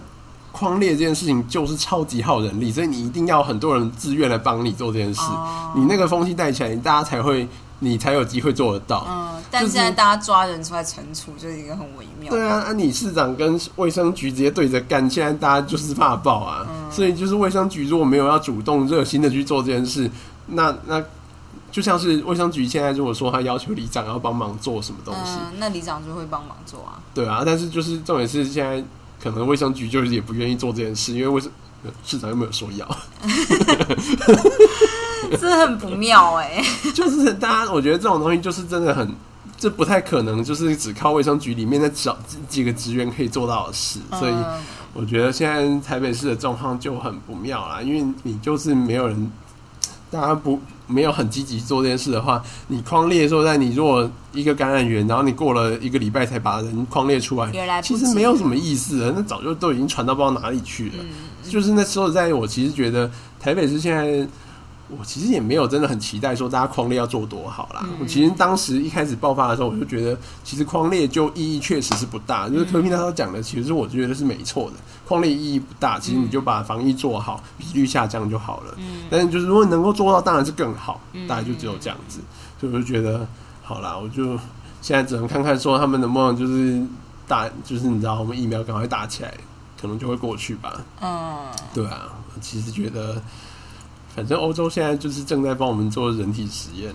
[0.51, 7.46] 框列这件事情就是超级耗人力，所以你一定要很多人自愿来帮你做这件事，哦你那个风气带起来，大家才会，
[7.80, 9.06] 你才有机会做得到。
[9.08, 12.30] 嗯，但就是现在大家抓人出来惩处，就是一个很微妙。
[12.30, 20.10] 对啊，啊，你市长跟卫生局直接对着干，现在大家就是怕爆啊，嗯所以就是卫生局如果没有要主动热心的去做这件事，
[20.46, 21.02] 那那
[21.70, 26.98] 就像是卫生局现在如果说他要求里长要帮忙做什么东西，嗯，那里长就会帮忙做啊。
[27.14, 28.82] 对啊，但是就是重点是现在
[29.22, 31.50] 可能卫生局就是也不愿意做这件事，因为卫生
[31.84, 32.88] 呃市长又没有说要，
[35.40, 36.62] 这很不妙哎、
[36.94, 39.12] 就是大家我觉得这种东西就是真的很。
[39.60, 44.44] 这不太可能，就是只靠卫生局里面的找几几个职员可以做到的事，所以嗯
[44.94, 49.32] 我觉得现在台北市的状况就很不妙啦，因为你就是没有人，
[50.12, 60.94] 大家不没有很积极做这件事的话，你框列说在你如果一个感染源，然后你过了一个礼拜才把人框列出来，其实没有什么意思的，那早就都已经传到不知道哪里去了。
[61.00, 63.10] 嗯，就是那说实在，我其实觉得
[63.40, 64.24] 台北市现在。
[64.88, 67.83] 我其实也没有真的很期待说大家框列要做多好啦。
[67.85, 72.48] 嗯我其实当时一开始爆发的时候，我就觉得其实框列就意义确实是不大。
[72.48, 74.77] 就是柯平那时候讲的，其实我觉得是没错的。
[75.07, 78.74] 框列意义不大，其实你就把防疫做好，比率下降就好了。
[78.79, 81.01] 嗯但是就是如果能够做到，当然是更好。
[81.12, 82.20] 嗯大概就只有这样子，
[82.61, 83.27] 所以我就觉得
[83.62, 84.38] 好啦，我就
[84.81, 86.83] 现在只能看看说他们能不能就是
[87.27, 89.35] 打，就是你知道我们疫苗赶快打起来，
[89.79, 90.81] 可能就会过去吧。
[91.03, 92.09] 嗯，对啊，
[92.40, 93.20] 其实觉得，
[94.18, 96.92] 反正欧洲现在就是正在帮我们做人体实验，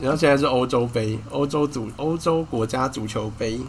[0.00, 3.60] 然后现在是欧洲杯，欧洲足欧洲国家足球杯，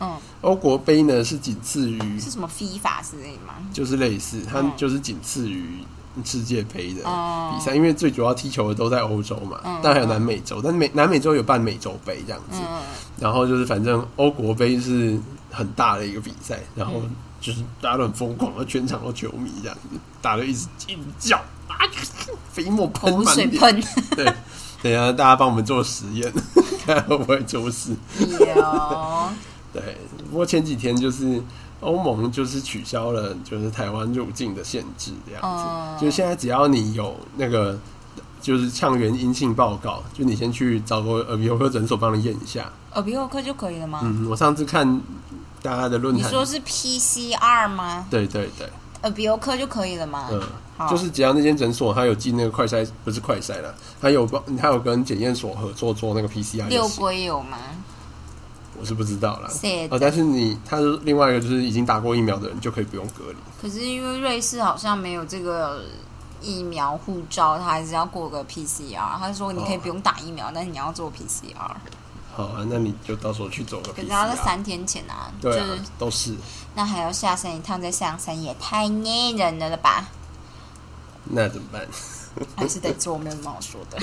[0.00, 3.56] 嗯，欧国杯呢是仅次于，是什么 FIFA 之类吗？
[3.70, 5.62] 就是类似，它嗯就是仅次于
[6.24, 12.80] 世界杯的哦比赛，因为最主要踢球的都在欧洲嘛，嗯但还有南美洲，但是美南美洲有办美洲杯这样子，嗯
[13.20, 17.10] 然后就是反正欧国杯是很大的一个比赛，然后嗯
[17.42, 21.86] 就是大家都很疯狂，全场都球迷这样子，打的一直一直叫啊，
[22.52, 23.82] 飞沫喷口满脸，水喷，
[24.16, 24.24] 对，
[24.82, 26.32] 等一下大家帮我们做实验，
[26.84, 27.94] 看会不会出事。
[28.18, 29.28] 有，
[29.72, 29.96] 对，
[30.30, 31.42] 不过前几天就是
[31.80, 37.78] 欧盟就是取消了就是台湾入境的限制，这样子，嗯就是现在只要你有那个
[38.40, 42.70] 就是抗原阴性报告，就你先去找个耳鼻喉科诊所帮你验一下。
[42.94, 44.00] 耳鼻喉科就可以了吗？
[44.02, 45.00] 嗯，我上次看
[45.62, 48.06] 大家的论坛，你说是 PCR 吗？
[48.10, 48.68] 对对对，
[49.02, 50.28] 耳鼻喉科就可以了嘛？
[50.88, 57.02] 就是只要那间诊所他有进那个快筛，不是快筛了，他有帮，它有跟检验所合作做那个 PCR 就六行。
[57.02, 57.58] 龟有吗？
[58.80, 59.48] 我是不知道啦。
[59.50, 63.38] 是哦，但是你，他是另外一个就是已经打过疫苗的人就可以不用隔离。
[63.60, 65.82] 可是因为瑞士好像没有这个
[66.40, 69.18] 疫苗护照，他还是要过个 PCR。
[69.18, 71.74] 他说你可以不用打疫苗，但是你要做 PCR。
[72.38, 74.00] 好啊，那你就到时候去走个可。
[74.00, 76.36] 是要在三天前啊，对啊是，都是。
[76.72, 80.06] 那还要下山一趟，再上山也太捏人了了吧？
[81.24, 81.84] 那怎么办？
[82.54, 83.98] 还是得做，没有什么好说的。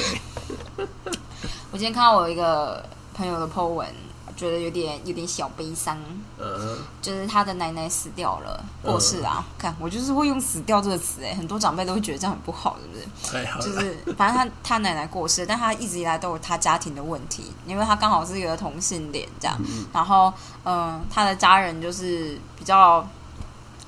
[1.72, 3.88] 我今天看到我一个朋友的 po 文，
[4.36, 5.98] 觉得有点有点小悲伤，
[6.38, 9.46] 嗯，就是他的奶奶死掉了，过世啊。
[9.58, 13.46] 看我就是会用“死掉”这个词，哎，很多长辈都会觉得这样很不好，是不是？
[13.46, 13.60] 好。
[13.60, 19.58] 就是反正他他奶奶过世，但他一直以来都有他家庭的问题，因为他刚好是一个同性恋这样，
[19.94, 20.34] 然后
[20.64, 23.08] 嗯，他的家人就是比较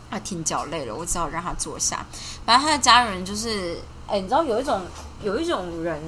[0.10, 2.06] 啊挺脚累了，我只好让他坐下。
[2.46, 4.82] 反正他的家人就是，哎，你知道有一种
[5.22, 6.02] 有一种人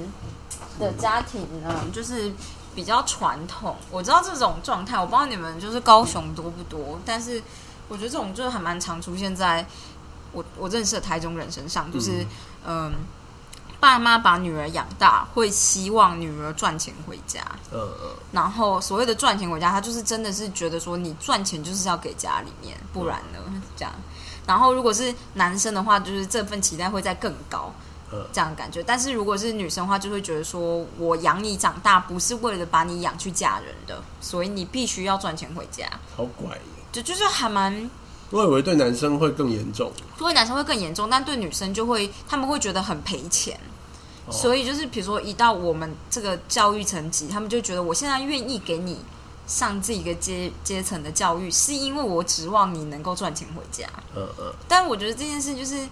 [0.79, 2.31] 的家庭呢，就是
[2.79, 3.75] 比较传统。
[3.91, 7.43] 我知道这种状态，我不知道你们就是高雄多不多，但是
[7.89, 9.65] 我觉得这种就是还蛮常出现在
[10.31, 12.25] 我我认识的台中人身上，就是
[12.65, 12.93] 嗯。
[13.81, 17.39] 爸妈把女儿养大，会希望女儿赚钱回家。
[17.71, 23.39] 嗯嗯，然后所谓的赚钱回家，他就是真的是觉得说，你赚钱就是要给家里面，不然呢
[23.77, 23.93] 这样。
[24.45, 27.88] 然后如果是男生的话，就是这份期待会再更高嗯，
[28.31, 28.81] 这样的感觉。
[28.83, 35.85] 但是如果是女生的话，就会觉得说我养你长大，不是为了把你养去嫁人的，所以你必须要赚钱回家。
[36.15, 36.61] 好怪耶。
[36.91, 37.89] 就就是还蛮，
[38.31, 39.91] 我以为对男生会更严重。
[40.17, 43.59] 对男生会更严重，但对女生就会他们会觉得很赔钱。
[44.25, 48.99] 哦所以就是比如说一到我们这个教育层级，他们就觉得我现在愿意给你
[49.47, 53.87] 上这一个阶阶层的教育，是因为我指望你能够赚钱回家。
[54.15, 55.87] 嗯嗯，但我觉得这件事就是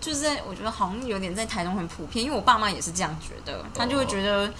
[0.00, 4.50] 就是在我觉得好像有点在台中很普遍，因为我爸妈也是这样觉得，他就会觉得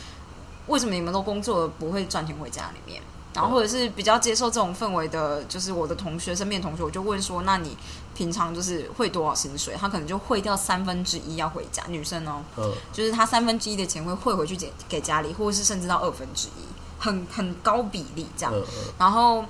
[0.66, 3.02] 为什么你们都工作了不会赚钱回家里面。
[3.32, 7.78] 然后或者是比较接受这种氛围的，就是我的同学身边的同学，我就问说：那你
[8.12, 9.76] 平常就是会多少薪水？
[9.78, 16.66] 他可能就汇掉三分之一要回家，女生哦，嗯，就是他三分之一的钱会汇回去给给家里，或者是甚至到二分之一，
[16.98, 18.52] 很很高比例这样。
[18.98, 19.44] 然后，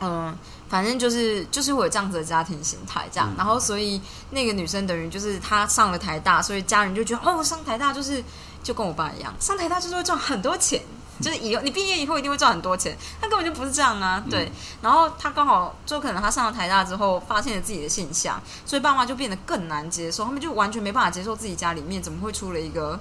[0.00, 0.36] 嗯，
[0.74, 3.30] 反正就是就是会有这样子的家庭形态这样。
[3.30, 8.20] 嗯然后，所以那个女生等于就是她上了台大，所以家人就觉得哦，上台大就是
[8.60, 10.82] 就跟我爸一样，上台大就是会赚很多钱。
[11.20, 14.50] 就是以后你毕业以后一定会赚很多钱，他根本就不是这样啊，对。
[14.82, 22.98] 然后他刚好就可能他上了台大之后，发现了自己的现象，所以爸妈就变得更难接受，他们就完全没办法接受自己家里面怎么会出了一个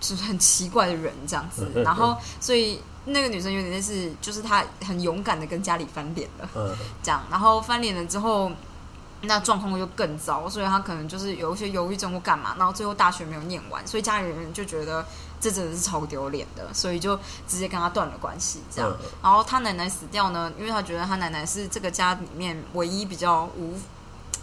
[0.00, 1.70] 就是很奇怪的人这样子。
[1.84, 7.22] 然后，所以那个女生有点类似，就是她很勇敢的跟家里翻脸了，嗯这样。
[7.30, 8.50] 然后翻脸了之后，
[9.22, 15.04] 那状况就更糟，所以她可能就是有一些忧郁症或干嘛，然后最后大学没有念完，所以家里人就觉得
[15.40, 17.16] 这真的是超丢脸的，所以就
[17.46, 18.90] 直接跟她断了关系，这样。
[18.90, 23.74] 嗯然后他奶奶死掉呢，因为他觉得他奶奶是这个家里面唯一比较无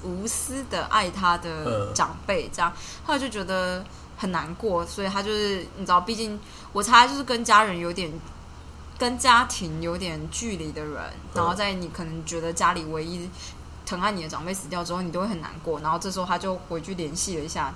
[0.04, 2.71] 无私的爱她的嗯长辈，这样，
[3.06, 3.84] 后来就觉得
[4.17, 6.39] 很难过，所以他就是你知道，毕竟
[6.73, 8.12] 我猜就是跟家人有点。
[8.98, 11.04] 跟家庭有点距离的人，
[11.34, 13.30] 然后在你可能觉得家里唯一
[13.86, 15.80] 疼爱你的长辈死掉之后，你都会很难过。
[15.82, 17.74] 然后这时候他就回去联系了一下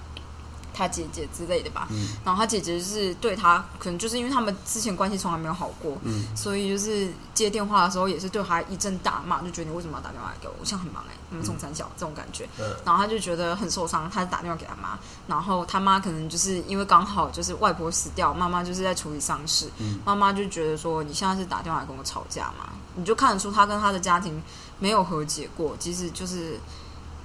[0.73, 2.09] 他姐姐之类的吧，嗯。
[2.23, 6.25] 然后他姐姐就是对他，可能就是因为他们之前关系从来没有好过，嗯。
[6.35, 10.53] 所以就是接电话的时候也是对他一阵大骂，就觉得你为什么要打电话来给我？
[10.59, 12.65] 我现在很忙哎、我们从三小这种感觉，嗯。
[12.85, 19.99] 然后他就觉得很受伤，他就打电话给他妈，然后他妈可能就是因为刚好就是外婆死掉，妈妈就是在处理丧事，嗯。
[20.05, 24.41] 妈妈就觉得说你现在是打电话来跟我吵架嘛，你就看得出他跟他的家庭
[24.79, 26.59] 没有和解过，其实就是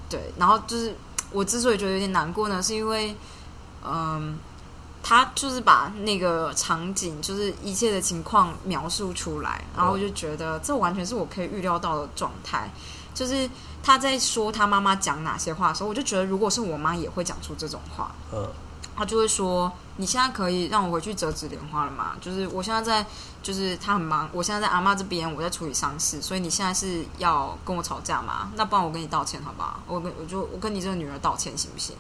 [0.09, 0.95] 对，然后就是
[1.35, 3.15] 我之所以觉得有点难过呢，是因为
[3.85, 4.39] 嗯。
[5.07, 12.71] 他就是把那个场景，就是一切的情况描述出来，然后我就觉得这完全是我可以预料到的状态。
[13.13, 13.47] 就是
[13.83, 18.15] 他在说他妈妈讲哪些话的时候，我就觉得如果是我妈也会讲出这种话。
[18.33, 18.49] 嗯
[18.97, 22.13] 他就会说：“你现在可以让我回去折纸莲花了吗？
[22.21, 23.07] 就是我现在在，
[23.43, 28.51] 就是他很忙，我现在在阿妈这边，我在处理丧事，所以你现在是要跟我吵架吗？
[28.57, 29.81] 那不然我跟你道歉好不好？
[29.87, 31.95] 我跟我就我跟你这个女儿道歉行不行？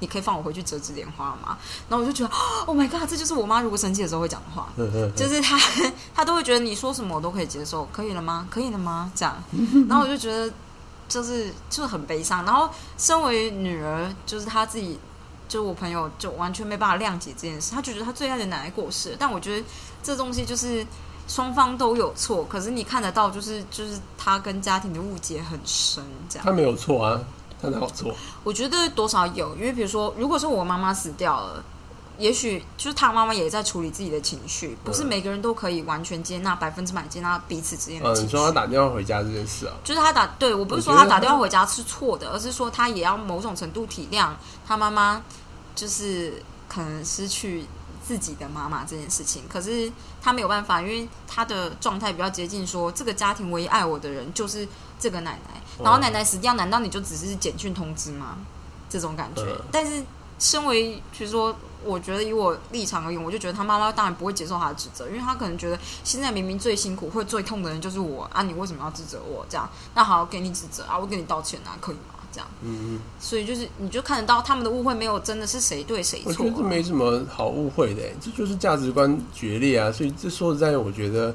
[0.00, 1.58] 你可以放我回去折纸莲花吗？
[1.88, 2.32] 然后我就觉得，
[2.66, 4.68] Oh my god，这就是我妈如果生气的时候会讲的话。
[5.16, 5.58] ”就是她
[6.14, 8.46] 她都会觉得你说什么我都可以接受，可以了吗？
[8.48, 9.10] 可以了吗？
[9.12, 9.34] 这样，
[9.88, 10.52] 然后我就觉得
[11.08, 12.44] 就是就是很悲伤。
[12.44, 15.00] 然后身为女儿，就是她自己，
[15.48, 19.66] 就我朋友就完全没办法谅解这件事，他就觉得他最爱的奶奶过世了，但我觉得
[20.02, 20.86] 这东西就是
[21.26, 26.44] 双方都有错，可是你看得到，就是就是他跟家庭的误解很深，这样。
[26.44, 27.20] 他没有错啊，
[27.60, 28.14] 他哪有错？
[28.44, 31.64] 我觉得多少有，因为比如说，如果是我妈妈死掉了，
[32.18, 38.36] 也许就是他妈妈也在处理自己的情绪，不是每个人都可以完全接纳百分之百接纳彼此之间的嗯，情绪。
[38.36, 44.30] 你说他打电话回家这件事啊，就是他打对我不是说他打电话回家是错的，而是说他也要某种程度体谅
[44.66, 45.22] 他妈妈，
[45.76, 47.64] 就是可能失去
[48.04, 49.44] 自己的妈妈这件事情。
[49.48, 49.90] 可是
[50.20, 54.66] 他没有办法，因为他的状态比较接近说，这个家庭唯一爱我的人就是
[54.98, 58.36] 这个奶奶，然后奶奶死掉，难道你就只是简讯通知吗？
[58.90, 59.42] 这种感觉。
[59.42, 60.02] 嗯但是
[60.38, 61.54] 身为比如说。
[61.84, 69.46] 我觉得以我立场而言，我就觉得他妈妈当然不会接受他的指责，因为他可能觉得现在明明最辛苦、会最痛的人就是我啊，你为什么要指责我？
[69.48, 72.16] 这样，那好，给你指责啊，我给你道歉啊，可以吗？
[72.32, 79.90] 这样，嗯嗯，所以就是你就看得到他们的误会没有真的是谁对谁错、我觉得这没什么好误会的，这就是价值观决裂啊。
[79.92, 81.32] 所以这说实在，我觉得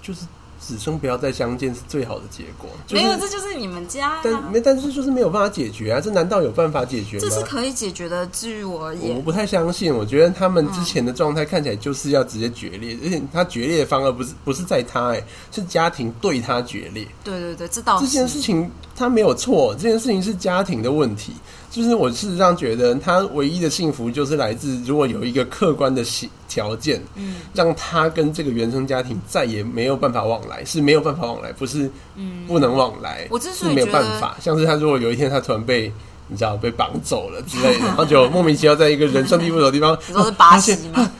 [0.00, 0.24] 就是
[0.64, 2.70] 此生不要再相见是最好的结果。
[2.86, 6.00] 就是没有，这就是你们家、啊，但没，但是就是没有办法解决啊！
[6.00, 7.22] 这难道有办法解决吗？
[7.22, 8.24] 这是可以解决的。
[8.28, 17.04] 至于我而我，不太相信，我觉得他们之前的状态看起来就是要直接决裂，而且他决裂的方而不是不是在他、哎，是家庭对他决裂。
[17.24, 21.32] 对对对，这倒这件事情他没有错，这件事情是家庭的问题。
[21.70, 34.36] 就是我事实上觉得他唯一的幸福就是来自如果有一个客观的条条件，嗯让他跟这个原生家庭再也没有办法往来，是没有办法往来，不是嗯，不能往来，我之所是没有办法。
[34.38, 35.90] 像是他如果有一天他突然被
[36.28, 41.10] 你知道被绑走了之类的， 然后就莫名其妙在一个人生地不熟的地方， 你说是巴西吗？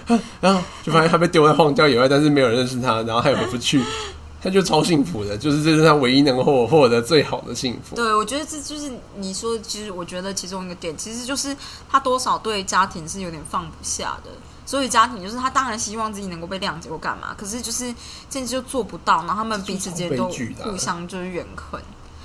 [0.40, 3.82] 然后就发现他被丢在荒郊野外，但是没有人认识他，然后他也回不去，
[4.42, 7.94] 他就超幸福的，就是这是他唯一能够获获得最好的幸福。
[7.94, 11.54] 对，我觉得这就是你说，其实我觉得其中一个点，其实就是
[11.88, 14.30] 他多少对家庭是有点放不下的。
[14.64, 17.86] 所以家庭就是他当然希望自己能够被谅解或干嘛，可是就是
[18.30, 20.28] 甚至就做不到，然后他们彼此之间都
[20.62, 21.80] 互相就是怨恨，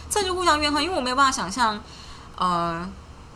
[0.10, 1.82] 这就互相怨恨，因为我没有办法想象，
[2.38, 2.88] 呃，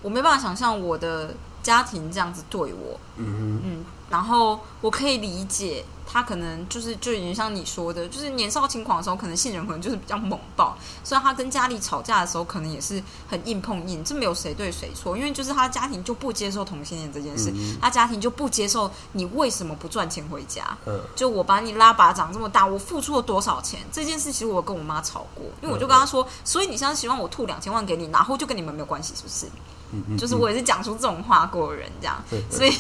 [0.01, 1.33] 我没办法想象我的
[1.63, 20.77] 家庭这样子对我，嗯嗯，然后我可以理解他可能就是就已经像你说的，就是年少轻狂的时候，可能性人可能就是比较猛爆，所以他跟家里吵架的时候，可能也是很硬碰硬，这没有谁对谁错，因为就是他家庭就不接受同性恋这件事，嗯他家庭就不接受你为什么不赚钱回家。
[20.85, 23.79] 嗯就我把你拉拔长这么大，我付出了多少钱？
[23.91, 29.45] 这件事其实我跟我妈吵过，因为我就跟她说，所以你现在希望我吐两千万给你，然后就跟你们没有关系，是不是？
[29.91, 32.73] 嗯嗯，就是我也是讲出这种话过的人，这样，所以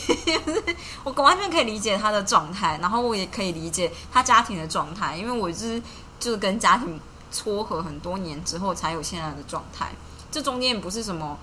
[1.03, 5.81] 我完全可以理解他的状态，然后我也可以理解他家庭的状态，因为我就是
[6.19, 6.99] 就是跟家庭
[7.31, 9.91] 撮合很多年之后才有现在的状态，
[10.31, 11.37] 这中间也不是什么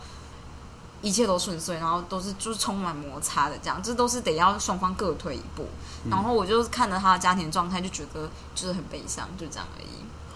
[1.00, 5.66] 一切都顺遂，然后都是就是充满摩擦的这样，这都是得要双方各退一步，
[6.10, 9.88] 然后我就看着他的家庭状态，就觉得就是很悲伤，就这样而已。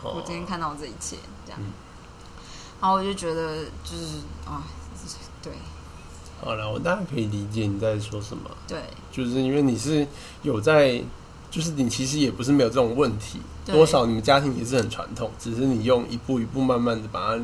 [0.05, 1.17] 我今天看到这一切，
[1.47, 1.61] 这样，
[2.81, 4.65] 然后我就觉得就是啊，
[5.43, 5.53] 对。
[6.41, 8.79] 好了，我大概可以理解你在说什么，对。
[9.13, 10.07] 就是因为你是
[10.43, 11.01] 有在，
[11.51, 17.43] 就是你其实也不是没有这种问题，多少你们家庭也是很传统，只是你用一步一步慢慢的把它，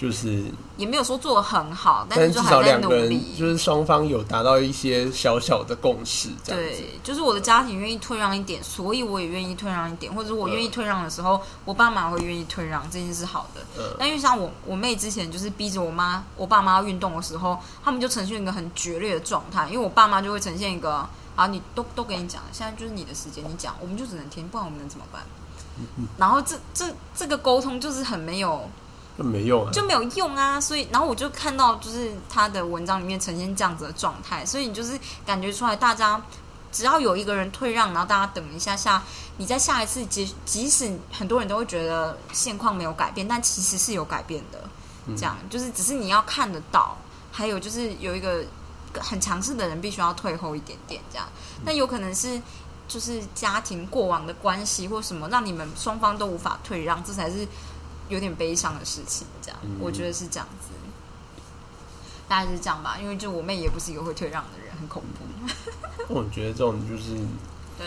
[0.00, 0.42] 就是，
[0.78, 3.34] 也没有说做的很好，但但是至少是就还在努两个人力。
[3.38, 6.80] 就是双方有达到一些小小的共识，这样子。
[6.80, 13.60] 对，就是我的家庭愿意退让一点，所以我也愿意退让一点，或者我愿意退让的时候，我爸妈会愿意退让，这件事好的。
[13.76, 25.20] 嗯但因为像我我妹之前就是逼着我妈我爸妈要运动的时候，他们就呈现一个很决裂的状态，因为我爸妈就会呈现一个啊，你都都给你讲，现在就是你的时间，你讲，我们就只能听，不然我们能怎么办？
[26.16, 28.68] 然后这这这个沟通就是很没有
[29.16, 36.20] 那没用啊，就没有用啊，所以然后我就看到就是他的文章里面呈现这样子的状态，所以你就是感觉出来，大家
[36.72, 39.02] 只要有一个人退让，然后大家等一下下，
[39.36, 44.58] 你在下一次即即使很多人都会觉得现况没有改变，但其实是有改变的，
[45.16, 46.96] 这样就是只是你要看得到，
[47.30, 48.44] 还有就是有一个
[48.98, 51.28] 很强势的人必须要退后一点点，这样，
[51.64, 52.40] 那有可能是。
[52.90, 57.46] 就是家庭过往的关系或什么，让你们双方都无法退让，这才是
[58.10, 60.68] 有点悲伤的事情，这样、嗯我觉得是这样子，
[62.28, 62.98] 大概是这样吧。
[63.00, 65.24] 因为就我妹也不是一个会退让的人，很恐怖。
[66.12, 67.14] 我觉得这种就是
[67.78, 67.86] 对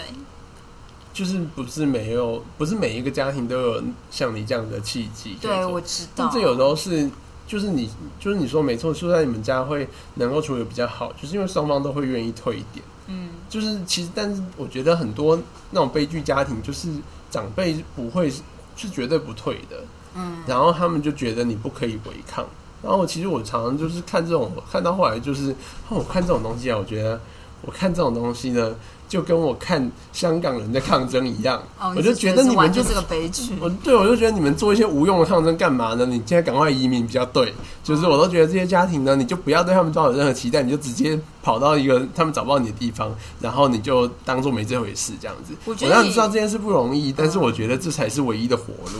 [1.14, 6.32] 就是不是没有，不是每一个家庭都有像你这样的契机对，我知道但。
[6.32, 7.08] 这有时候是，
[7.46, 7.88] 就是你，
[8.20, 12.84] 就是你说没错，就在你们家会能够处理得比较好，就是因为双方都会愿意退一点。
[13.08, 15.38] 嗯，就是其实，但是我觉得很多
[15.72, 16.90] 那种悲剧家庭，就是
[17.30, 18.42] 长辈不会是
[18.76, 19.84] 是绝对不退的，
[20.16, 22.46] 嗯，然后他们就觉得你不可以违抗。
[22.82, 25.52] 然后其实我常常就是看这种，看到后来就是，
[25.88, 27.18] 哦我看这种东西啊，我觉得
[27.62, 28.76] 我看这种东西呢，
[29.08, 33.54] 就跟我看香港人的抗争一样，哦，我就觉得你们就是个悲剧。
[33.62, 36.06] 我对我就觉得你们做一些无用的抗争干嘛呢？
[36.06, 37.54] 你现在赶快移民比较对。
[37.86, 45.54] 就是我都觉得这些家庭呢，你就不要对他们抱有任何期待，你就直接跑到一个他们找不到你的地方，然后你就当做没这回事这样子。
[45.64, 49.00] 我我让你知道这件事不容易，但是我觉得这才是唯一的活路。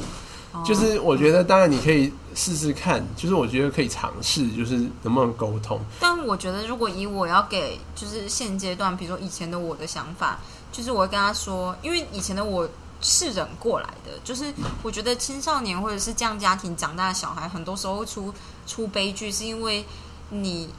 [0.64, 5.80] 就是我觉得，当然你可以试试看，就是我觉得可以尝试，就是能不能沟通。
[6.00, 10.40] 但我觉得，如果以我要给，就是现阶段，比如说以前的我的想法，
[10.72, 12.70] 就是我会跟他说，因为以前的我
[13.02, 18.34] 是忍过来的，就是我觉得青少年或者是这样家庭长大的小孩，很多时候出
[18.68, 19.86] 出悲剧，是因为
[20.30, 20.70] 你。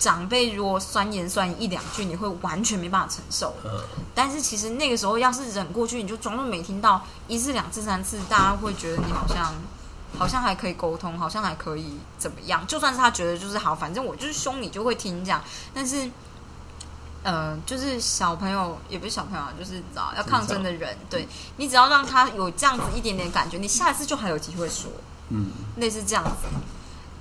[0.00, 3.54] 长辈如果酸言酸语一两句，你会完全没办法承受。
[3.64, 3.70] 嗯，
[4.14, 9.54] 但是其实那个时候要是忍过去，你就装作没听到一次、两次、三次，大家会觉得你好像
[10.18, 12.66] 好像还可以沟通，好像还可以怎么样？
[12.66, 15.44] 就算是他觉得就是好，反正我就是凶你就会听这样。
[15.74, 16.10] 但是，
[17.22, 21.28] 呃，就是小朋友也不是小朋友，就是知道要抗争的人，对
[21.58, 24.90] 你只要让他有这样子一点点感觉，你下一次就还有机会说。
[25.32, 26.30] 嗯，类似这样子。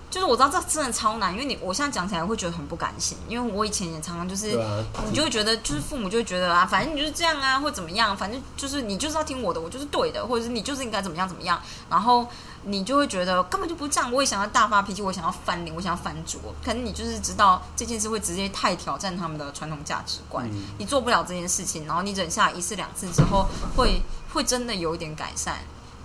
[0.10, 4.60] 就是我知道这真的超难，因为你我现在讲起来会觉得很不甘心，因为我以前也常常就是，
[5.08, 12.28] 你就会觉得就是父母就会觉得啊，反正你就是这样啊，或怎么样，反正就是你就是要听我的，我就是对的，或者是你就是应该怎么样怎么样，然后
[12.64, 20.50] 你就会觉得根本就不这样，我也想要大发脾气，我想要翻脸，我想要翻桌，可能你就是知道这件事会直接太挑战他们的传统价值观，
[20.80, 24.02] 你做不了这件事情，然后你忍下一次两次之后，会
[24.34, 25.60] 会真的有一点改善。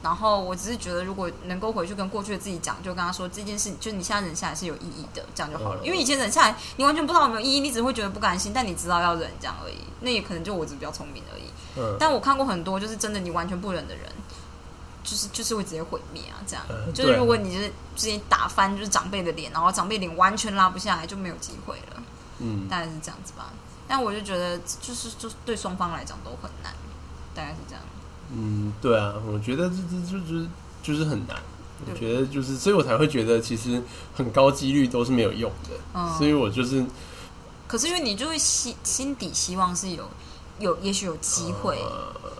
[0.04, 5.82] 然后我只是觉得，如果能够回去跟过去的自己讲，就跟他说这件事，就你现在忍下来是有意义的，这样就好了。
[5.82, 9.78] 因为以前忍下来，你完全不知道有没有意义，你只会觉得不甘心，但你知道要忍这样而已。
[10.00, 11.44] 那也可能就我比较聪明而已。
[11.76, 11.96] 嗯。
[11.98, 14.04] 但我看过很多，就是真的你完全不忍的人，
[15.02, 16.36] 就是就是会直接毁灭啊！
[16.46, 22.02] 这样，就是如果你是直接打翻就是长辈的脸，然后长辈脸完全拉不下来，就没有机会了。
[22.40, 23.50] 嗯，大概是这样子吧。
[23.88, 26.74] 但我就觉得，就是就是对双方来讲都很难，
[27.34, 27.82] 大概是这样。
[28.36, 30.46] 嗯，对啊，我觉得这这就是
[30.82, 31.36] 就是很难。
[31.86, 33.82] 我觉得就是，所以我才会觉得其实
[34.14, 36.16] 很高几率都是没有用的。
[36.16, 36.82] 所以我就是，
[37.66, 40.08] 可是因为你就会心心底希望是有
[40.60, 41.78] 有，也许有机会。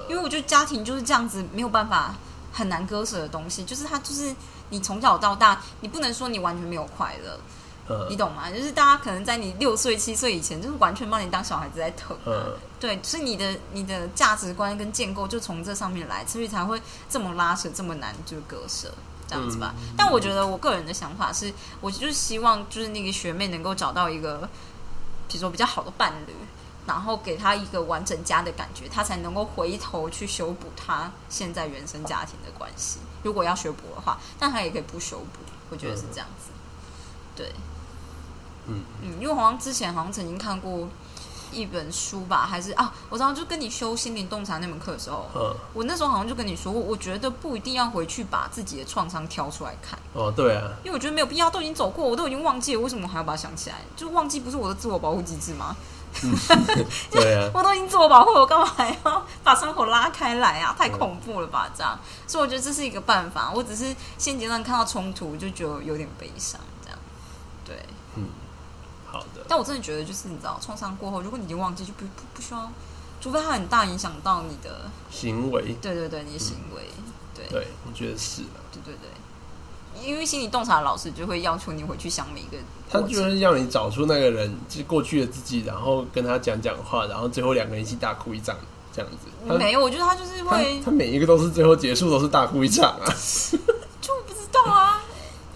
[0.09, 2.14] 因为我觉得家庭就是这样子，没有办法
[2.53, 4.34] 很难割舍的东西，就是它就是
[4.70, 7.38] 你从小到大，你不能说你完全没有快乐。
[8.09, 8.51] 你懂吗？
[8.51, 12.16] 就是大家可能在你六岁、七岁以前，就是完全把你当小孩子在疼。
[12.80, 18.91] 对，所以你的你的价值观跟建构就从这上面来，所以才会这么拉扯，这么难就割舍
[19.28, 19.74] 这样子吧。
[19.97, 24.49] 但我觉得我个人的想法是，我就是希望就是那个学妹能够找到一个，
[25.28, 26.32] 比如说比较好的伴侣，
[26.87, 32.99] 然后给她一个完整家的感觉，她才能够回头去修补她现在原生家庭的关系。
[33.22, 36.51] 如果要修补的话，但她也可以不修补，我觉得是这样子。
[37.37, 37.53] 对。
[38.67, 40.89] 嗯嗯，因为好像之前好像曾经看过
[41.53, 49.99] 一本书吧，还是啊，我知道就跟你修心灵洞察那门课的时候，嗯，我那时候好像就跟你说，我觉得不一定要回去把自己的创伤挑出来看。
[50.15, 53.77] 哦，对啊，因为我觉得没有必要，都已经走过，我都已经忘记了，为什么还要把它想起来？
[53.97, 55.77] 就忘记不是我的自我保护机制吗？
[57.11, 60.75] 对啊，我都已经自我保护，我干嘛还要把伤口拉开来啊？
[60.79, 61.69] 太恐怖了吧？
[61.77, 63.53] 这样，所以我觉得这是一个办法。
[63.53, 66.99] 我只是现阶段看到冲突，就觉得有点悲伤，这样，
[67.65, 67.85] 对，
[68.17, 68.25] 嗯。
[69.49, 72.71] 但我真的觉得，就是你知道，创伤过后，如果你已经忘记，就不不不需要，
[73.21, 75.77] 除非它很大影响到你的行为。
[75.81, 76.83] 对对对，你的行为，
[77.35, 78.43] 对对，我觉得是
[78.73, 82.57] 对对对，因为心理洞察老师就会要求你回去想每一个，
[82.91, 88.57] 他就是要你找出那个人，就是过去的自己，然后跟他讲讲话，然后最后两个人一起大哭一场，
[88.93, 89.29] 这样子。
[89.59, 93.07] 没有，我觉得他就是会，他每一个都是最后结束都是大哭一场啊。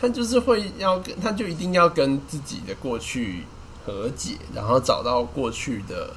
[0.01, 3.45] 他就是会要跟，他就一定要跟自己的过去。
[3.87, 6.13] 和解，然后找到过去的。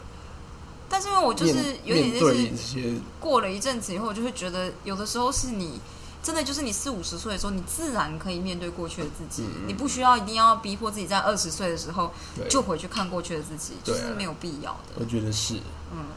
[0.90, 2.28] 但是因为我就是有点就
[2.58, 5.80] 是过了一阵子以后，我就会觉得有的时候是你
[6.22, 12.12] 真的就是你四五十岁的时候，你自然可以面对过去的自己，你不需要一定要逼迫自己在二十岁的时候
[12.50, 14.96] 就回去看过去的自己，就是没有必要的。
[15.00, 15.54] 我觉得是，
[15.94, 16.08] 嗯，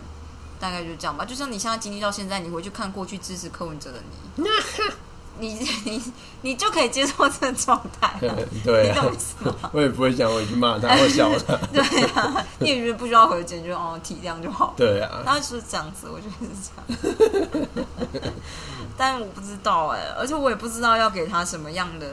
[0.58, 1.24] 大概就这样吧。
[1.24, 4.00] 就像你现在经历到现在，你回去看过去支持柯文哲的
[4.36, 4.44] 你。
[5.38, 5.54] 你
[5.84, 6.02] 你
[6.42, 8.18] 你就可以接受这个状态，
[8.64, 9.04] 对啊，
[9.72, 11.82] 我也不会想回去骂他或笑他，对
[12.12, 17.68] 啊，你也觉得不需要和解，就哦体谅就好，对啊，他是这样子，我觉得是这样，
[18.96, 22.06] 但我不知道哎，而且我也不知道要给他什么样的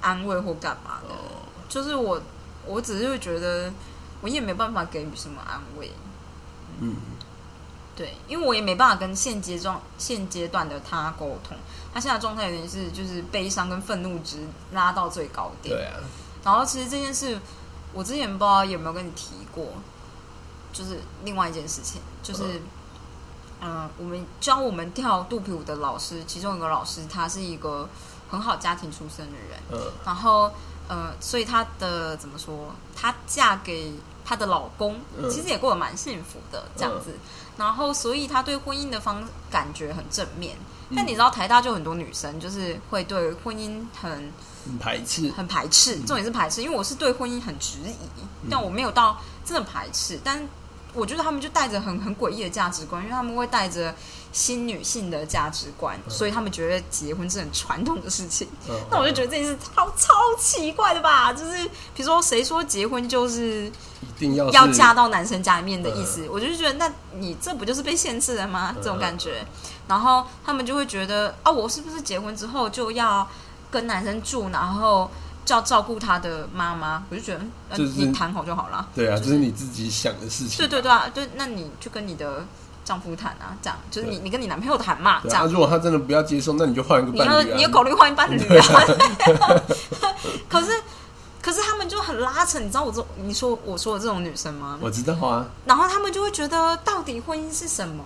[0.00, 1.14] 安慰或干嘛的，
[1.68, 2.20] 就是我
[2.66, 3.72] 我只是会觉得
[4.20, 5.90] 我也没办法给予什么安慰，
[6.80, 6.94] 嗯。
[7.96, 11.56] 对，因为我也没办法跟现阶段现阶段的他沟通，
[11.92, 14.38] 他现在状态有点是就是悲伤跟愤怒值
[14.72, 15.74] 拉到最高点。
[15.74, 15.94] 对啊。
[16.44, 17.38] 然后其实这件事，
[17.92, 19.66] 我之前不知道有没有跟你提过，
[20.72, 22.60] 就是另外一件事情，就是
[23.60, 27.88] 嗯、我们教我们跳肚皮舞的老师，其中一个老师他是一个
[28.30, 30.52] 很好家庭出身的人，嗯然后
[30.86, 32.72] 呃，所以她的怎么说？
[32.94, 33.92] 她嫁给
[34.28, 35.30] 她的老公，嗯。
[35.30, 37.14] 其实也过得蛮幸福的这样子。
[37.56, 40.56] 然后，所以她对婚姻的方感觉很正面。
[40.94, 44.10] 但你知道台大就很多女生就是会对婚姻很
[44.64, 50.48] 很排斥，很排斥，重点是排斥，因为我是对婚姻很质疑，但我没有到真的排斥，但
[50.94, 53.94] 我觉得他们就带着很很诡异的价值观，因为他们会带着
[54.32, 58.46] 新女性的价值观，所以他们觉得结婚是很传统的事情。
[58.68, 61.64] 嗯那我就觉得这件事超超奇怪的吧，就是
[61.94, 68.72] 比如说谁说结婚就是一定要要嫁到男生家里面的意思，我就觉得那你这不就是被限制了吗？
[68.76, 69.44] 嗯这种感觉，
[69.88, 73.26] 然后他们就会觉得啊，我是不是结婚之后就要
[73.70, 75.10] 跟男生住，然后
[75.44, 77.02] 就要照顾他的妈妈？
[77.10, 78.86] 我就觉得，呃就是你谈好就好了。
[78.94, 80.58] 对啊，就这是你自己想的事情。
[80.58, 82.46] 对对对啊，对，那你就跟你的
[82.88, 87.56] 丈夫谈啊，这样就是你你跟你男朋友谈嘛，这对啊，如果他真的不要接受，那你就换一个你要伴侣啊。
[87.56, 88.64] 你要考虑换一伴侣啊。
[90.48, 90.68] 可是
[91.42, 94.78] 可是他们就很拉扯，你知道我这你说我说的这种女生吗？
[94.80, 98.02] 我知道啊，然后他们就会觉得到底婚姻是什么？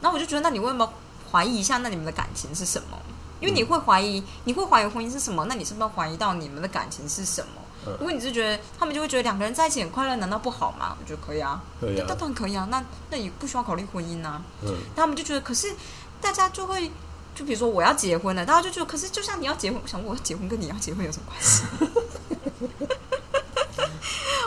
[0.00, 0.90] 然后我就觉得，那你为什么
[1.30, 1.76] 怀疑一下？
[1.78, 2.96] 那你们的感情是什么？
[3.40, 5.44] 因为你会怀疑，你会怀疑婚姻是什么？
[5.50, 7.60] 那你是不是怀疑到你们的感情是什么？
[7.86, 10.96] 嗯如果你是觉得他们就会觉得两个人在一起很快乐，难道不好吗？
[11.00, 12.66] 我觉得可以啊，可以啊那当然可以啊。
[12.70, 14.42] 那那你不需要考虑婚姻啊。
[14.62, 15.74] 嗯，那他们就觉得，可是
[16.20, 16.90] 大家就会，
[17.34, 21.62] 就比如说我要结婚了，大家就觉得，可是就像你要结婚，我想我要结婚跟你要结婚有什么关系？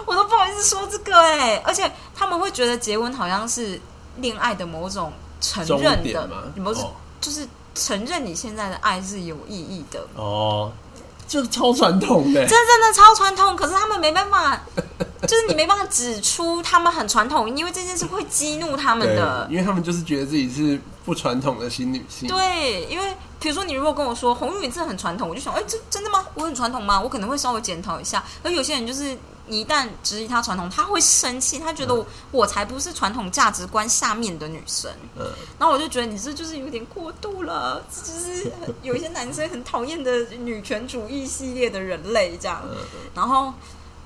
[0.05, 3.79] 我都不好意思说这个哎、而且他们会觉得结婚好像是
[4.17, 5.11] 恋爱的某种
[5.41, 10.07] 承认的点嘛，，某种、哦就是承认你现在的爱是有意义的。
[10.15, 10.71] 哦，
[11.27, 14.59] 这超传统的真，真的超传统，可是他们没办法，
[15.27, 19.47] 就是你没办法指出他们很传统，因为这件事会激怒他们的，。
[19.49, 22.29] 因为他们就是觉得自己是不传统的新女性。
[22.29, 26.23] 对，因为比如说你如果跟我说红玉米真的很传统，我就想，哎，这真的吗？
[26.33, 26.99] 我很传统吗？
[26.99, 28.23] 我可能会稍微检讨一下。
[28.43, 29.17] 而有些人就是
[29.47, 34.91] 你一旦质疑他传统，他会生气，他觉得我、我才不是传统价值观下面的女生。
[35.17, 35.25] 嗯，
[35.57, 42.61] 然后我就觉得你这就是有点过度了，这就是有一些男生很讨厌的女权主义系列的人类这样。
[42.63, 42.77] 嗯
[43.15, 43.51] 然后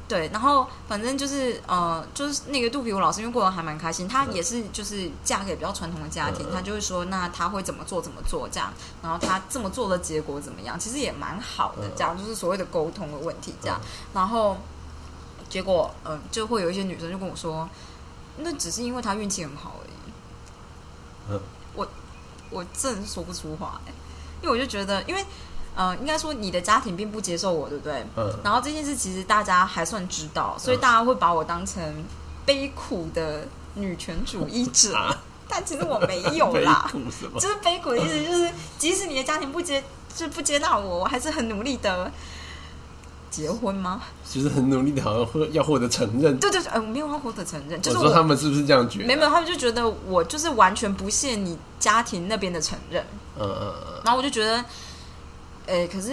[0.07, 13.79] 对，然后反正就是呃，就是那个肚皮舞老师，因为过得还蛮开心，她也是就是嫁给比较传统的家庭，嗯她就会说那她会怎么做怎么做这样，然后她这么做的结果怎么样，其实也蛮好的，这样就是所谓的沟通的问题这样，
[14.13, 14.57] 然后
[15.51, 17.69] 结果嗯、呃就会有一些女生就跟我说，
[18.37, 19.91] 那只是因为她运气很好而已。
[21.29, 21.41] 嗯
[21.75, 21.87] 我
[22.49, 23.91] 我真说不出话哎、
[24.41, 25.23] 因为我就觉得，因为
[25.75, 28.05] 呃，应该说你的家庭并不接受我，对不对？
[28.15, 31.81] 嗯，然后这件事其实大家还算知道，所以大家会把我当成
[32.45, 36.89] 悲苦的女权主义者，啊但其实我没有悲啦。
[37.35, 39.83] 就是悲苦的意思，就是即使你的家庭不接，
[40.15, 42.11] 就不接纳我，我还是很努力的
[43.31, 44.01] 结婚吗？
[44.29, 46.37] 就是很努力的，好像获要获得承认。
[46.37, 49.05] 对对对，呃，我没有要获得承认，就是我说他们是不是这样觉得？
[49.05, 53.03] 没有，他们就觉得我就是完全不屑你家庭那边的承认，
[53.39, 54.63] 嗯嗯嗯然后我就觉得，
[55.65, 56.11] 诶，可是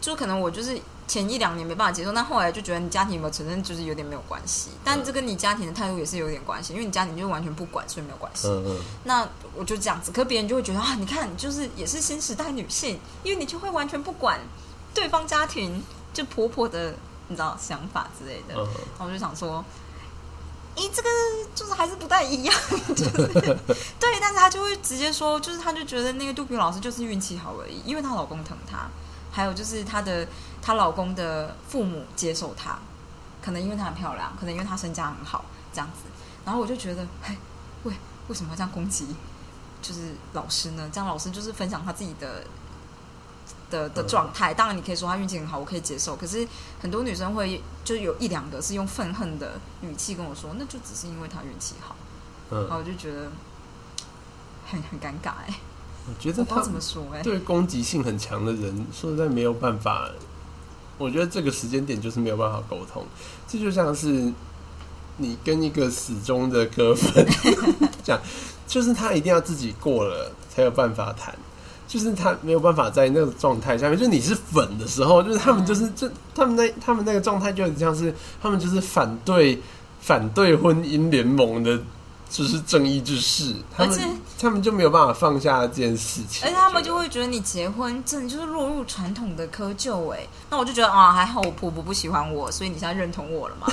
[0.00, 4.70] 就可能我就是前一两年没办法接受，但后来就觉得你家庭有没有承认，就是有点没有关系。
[4.84, 8.46] 但这跟你家庭的态度也是有点关系，因为你家庭就完全不管，所以没有关系。
[8.46, 14.38] 嗯嗯，那我就这样子，可别人就会觉得啊，你看就是也是新时代女性，因为你就会完全不管
[14.94, 15.82] 对方家庭
[16.12, 16.94] 就婆婆的
[17.28, 18.54] 你知道想法之类的。
[18.54, 19.64] 嗯然后我就想说，
[20.76, 21.08] 咦，这个
[21.54, 22.54] 就是还是不太一样，
[22.94, 23.58] 就是 对，
[23.98, 28.88] 但是她就会直接说，就是她就觉得那个杜平老师就是运气好而已，因为她老公疼她，
[29.30, 30.26] 还有就是她的
[30.62, 32.78] 她老公的父母接受她，
[33.42, 36.08] 可能因为她很漂亮，可能因为她身家很好这样子。
[36.44, 37.36] 然后我就觉得，嘿，
[37.84, 37.94] 为
[38.28, 39.06] 为什么要这样攻击？
[39.82, 40.88] 就是老师呢？
[40.92, 42.44] 这样老师就是分享他自己的
[43.70, 44.52] 的的状态。
[44.52, 46.16] 当然，你可以说他运气很好，我可以接受。
[46.16, 46.46] 可是
[46.80, 51.96] 很多女生会就有一两个是用愤恨的语气跟我说，那就只是因为他运气好。
[52.50, 53.30] 嗯然后嗯，我就觉得
[54.66, 55.54] 很很尴尬哎、
[56.08, 60.10] 我觉得他怎么说哎、对攻击性很强的人，说实在没有办法。
[60.98, 63.06] 我觉得这个时间点就是没有办法沟通，
[63.48, 64.32] 这就像是
[65.16, 67.26] 你跟一个死忠的歌粉
[68.02, 68.20] 讲，
[68.66, 71.34] 就是他一定要自己过了才有办法谈，
[71.90, 79.60] 就是他没有办法在那个状态下面，就是你是粉的时候，就是他们就是这他们那他们那个状态就很像是他们就是反对
[80.00, 81.76] 反对婚姻联盟的。
[82.30, 84.06] 就是正义之士，他们而且
[84.40, 93.66] 他们就没有办法放下这件事情，而且他们就会觉得你结婚真的就是落入传统的窠臼哎、那我就觉得啊，还好我婆婆不喜欢我，所以你现在认同我了吗？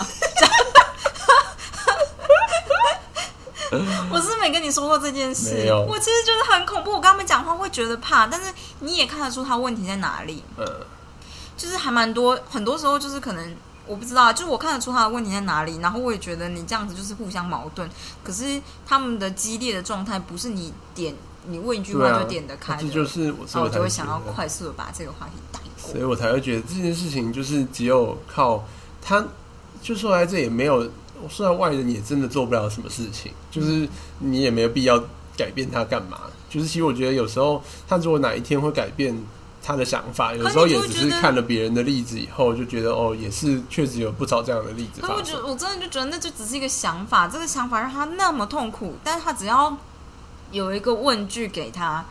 [4.12, 6.92] 我是没跟你说过这件事，我其实觉得很恐怖。
[6.92, 10.66] 我跟他们讲话会觉得怕，但是你也看得出他问题在哪里，呃，
[11.56, 13.56] 就是还蛮多，很多时候就是可能
[13.86, 17.90] 我不知道，就是我看得出他的问题在哪里，然后我也觉得你这样子就是互相矛盾。
[18.24, 21.16] 可是他们的激烈的状态不是你点
[21.46, 26.00] 你问一句话就点得开的，这就是我，然后我就会想要快速的把这个话题带过所。
[26.00, 28.66] 以我才会觉得这件事情就是只有靠
[29.02, 29.24] 他，
[29.82, 30.90] 就说来这也没有，
[31.30, 33.88] 虽然外人也真的做不了什么事情，就是
[34.20, 35.02] 你也没有必要
[35.36, 36.20] 改变他干嘛。
[36.50, 39.14] 就是其实我觉得有时候他如果哪一天会改变
[39.62, 45.16] 他的想法，有时候也只是看了别人的例子以后，就觉得哦，也是确实有不少这样的例子发生。
[45.18, 49.76] 可我觉得，我真的就觉得那就只是一个想法，这个想法让他那么痛苦，但是他只要
[50.52, 52.06] 有一个问句给他，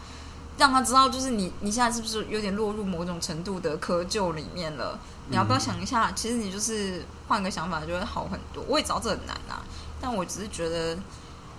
[0.58, 4.98] 让他知道，就是你你现在是不是有点落入某种程度的窠臼里面了？
[5.28, 8.64] 你要不要想一下，其实你就是换个想法就会好很多。
[8.68, 9.62] 我也知道这很难啊，
[10.00, 10.96] 但我只是觉得，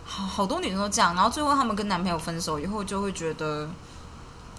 [0.06, 3.70] 好好多女生都这样，然后最后她们跟男朋友分手以后，就会觉得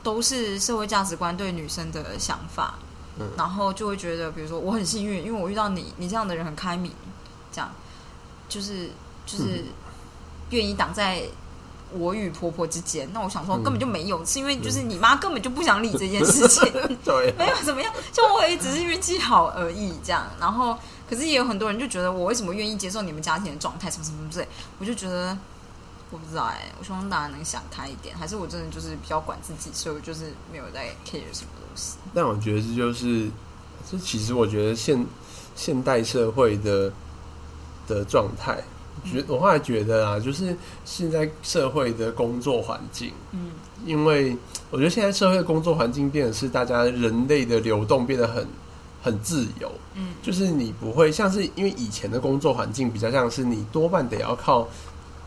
[0.02, 2.74] 都是社会价值观对女生的想法。
[3.20, 6.92] 嗯然后就会觉得，比如说我很幸运，因为我遇到你，你这样的人很开明，
[7.50, 7.68] 这样
[8.48, 8.90] 就是
[9.26, 9.64] 就是
[10.50, 11.24] 愿意挡在
[11.92, 13.08] 我与婆婆之间。
[13.12, 16.64] 那我想说嗯根本就没有，是因为就是你妈根本就不想理这件事情，
[17.04, 20.26] 对， 没有怎么样，就我也只是运气好而已，这样。
[20.40, 20.76] 然后
[21.08, 25.36] 可是也有很多人就觉得我为什么愿意接受你们家庭的状态，什么什么之类，我就觉得。
[26.10, 31.98] 我不知道哎、我希望大家能想开一点，还是我真的就是比较管自己，所以我就是没有在 care 什么东西。
[32.14, 33.28] 但我觉得这就是，
[33.90, 35.04] 这其实我觉得现
[35.54, 36.90] 现代社会的
[37.86, 38.64] 的状态，
[39.04, 43.50] 觉我后来觉得啊，就是现在社会的工作环境，嗯。
[43.86, 44.36] 因为
[44.70, 48.44] 我觉得现在社会的工作环境变得是大家人类的流动变得很
[49.00, 50.08] 很自由，嗯。
[50.22, 54.68] 就是你不会像是因为以前的工作环境比较像是你多半得要靠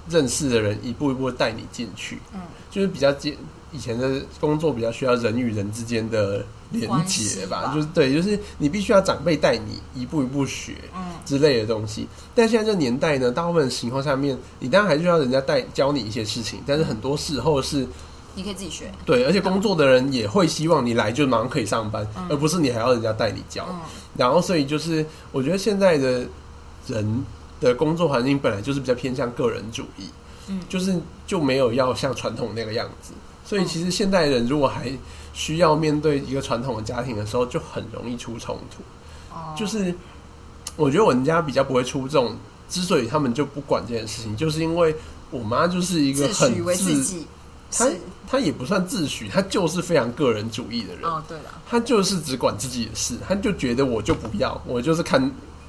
[0.10, 3.38] 认识的人一步一步带你进去，嗯，就是比较接
[3.72, 12.08] 以前的工作比较需要人与人之间的连关结吧，吧就是对，就是你必须要长辈带你一步一步学嗯之类的东西。
[12.34, 17.86] 但现在这年代呢，大部分情况下面，你当然还是需要人家带教你一些事情，但是很多时候是
[18.36, 18.92] 你可以自己学。
[19.06, 23.66] 对，而且工作的人也会希望你来就马上可以上班，嗯而不是你还要人家带你教。
[23.70, 23.80] 嗯
[24.18, 26.26] 然后所以就是我觉得现在的
[26.88, 27.24] 人
[27.62, 30.04] 的工作环境本来就是比较偏向个人主义，
[30.50, 30.94] 嗯就是
[31.26, 33.14] 就没有要像传统那个样子。
[33.46, 34.92] 所以其实现代人如果还
[35.42, 38.84] 需要面对一个传统的家庭的时候，就很容易出冲突。
[39.34, 39.92] 哦就是
[40.76, 42.38] 我觉得我们家比较不会出这种，
[42.70, 44.96] 之所以他们就不管这件事情，就是因为
[45.32, 47.26] 我妈就是一个很自己
[47.72, 47.90] 她
[48.30, 51.10] 她也不算自诩，她就是非常个人主义的人。
[51.10, 55.20] 哦，对了，他就是只管自己的事，他就觉得我就不要，我就是看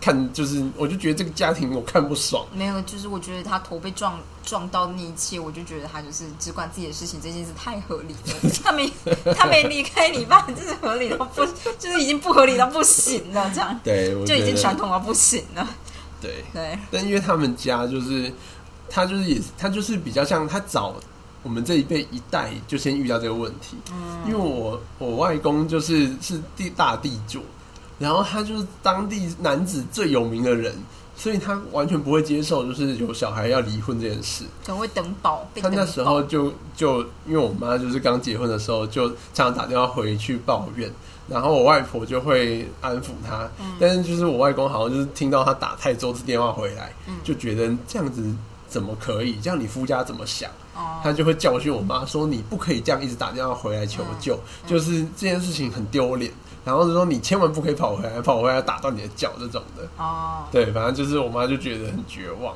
[0.03, 2.45] 看，就是我就觉得这个家庭我看不爽。
[2.53, 8.51] 没有，就是我觉得他头被撞撞到那一切，我就觉得他就是只管自己的事情，这件事太合理了。
[8.65, 8.93] 他没
[9.37, 11.47] 他没离开你爸，这是合理到不，
[11.79, 13.79] 就是已经不合理到不行了，这样。
[13.85, 15.69] 对，就已经传统到不行了。
[16.21, 18.33] 对，对，但因为他们家就是
[18.91, 20.97] 他就是也他就是比较像他早
[21.45, 24.21] 我们这一辈一代就先遇到这个问题，嗯。
[24.27, 27.45] 因为我我外公就是是地大地主，
[28.03, 30.75] 然后他就是当地男子最有名的人，
[31.15, 34.45] 所以他完全不会接受就是有小孩要离婚这件事。
[34.65, 40.91] 可能会等保，被等他那时候就就因为我妈就是刚结婚的时候，就常常打电话回去抱怨，
[41.29, 43.49] 然后我外婆就会安抚他。
[43.61, 48.35] 嗯但是就是我外公好像就是听到他打太多次电话回来，嗯就觉得这样子
[48.67, 49.39] 怎么可以？
[49.41, 50.51] 这样你夫家怎么想？
[50.75, 54.35] 哦，他就会教训我妈说：“你不可以这样一直打电话回来求救，
[54.65, 56.33] 嗯就是这件事情很丢脸。”
[56.65, 62.55] 然后就说：“你千万不可以跑回来，跑回来打断你的脚这种的。”哦，对，反正就是我妈就觉得很绝望。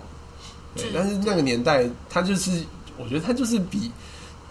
[0.75, 2.65] 对，但是那个年代，她就是，
[2.97, 3.91] 我觉得她就是比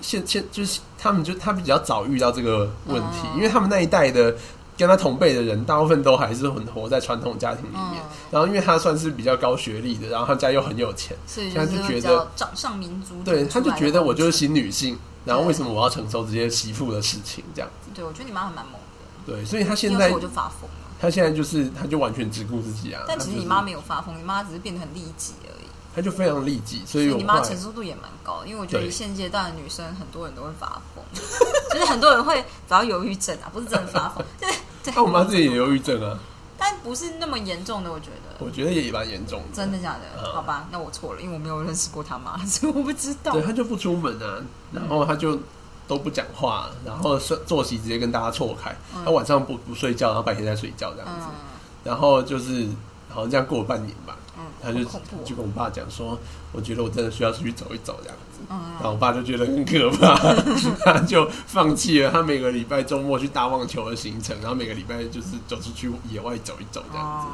[0.01, 4.36] 现现就是他们就她比较早遇到这个问题，哦因为他们那一代的
[4.78, 8.01] 跟他同辈的人，大部分都还是很活在传统家庭里面。
[8.01, 17.91] 嗯然后，因为她算是比较高学历的，然后他家又很有钱，所以他就觉得较掌上民族，对，他就觉得我就是是，新女性，然后为什么我要承受这些媳妇的事情这样子？
[17.93, 18.80] 对我觉得你妈还蛮猛的，
[19.26, 20.76] 对，所以他现在我就发疯了。
[21.00, 23.04] 他现在就是他就完全只顾自己啊。
[23.08, 25.66] 但其实你妈没有发疯，你妈只是变得很利己而已。
[25.96, 31.04] 他就非常利己，所以你妈承受度也蛮高的，因为我觉得对现阶段的女生很多人都会发疯，
[31.72, 34.54] 就是很多人会找到忧郁症啊，不是真的发疯，就是
[34.84, 34.94] 对。
[34.94, 36.20] 那我妈自己也忧郁症啊，
[36.58, 38.46] 但不是那么严重的，我觉得。
[38.46, 39.46] 我觉得也蛮严重的。
[39.56, 40.02] 真的假的？
[40.22, 43.42] 嗯好吧，那我错了，因为我没有认识过他妈，所以我不知道对。
[43.42, 45.40] 他就不出门啊，然后他就
[45.88, 48.76] 都不讲话，然后作作息直接跟大家错开。
[49.04, 51.36] 他晚上不不睡觉，然后白天在睡觉这样子，嗯
[51.84, 52.68] 然后就是
[53.10, 54.18] 好像这样过了半年吧。
[54.38, 54.84] 嗯他就
[55.24, 56.18] 就跟我爸讲说，
[56.52, 58.40] 我觉得我真的需要出去走一走这样子。
[58.50, 60.16] 嗯然后我爸就觉得很可怕，
[60.84, 67.28] 他就放弃了他每个礼拜周末去打网球的行程，然后每个礼拜就是走出去野外走一走这样子。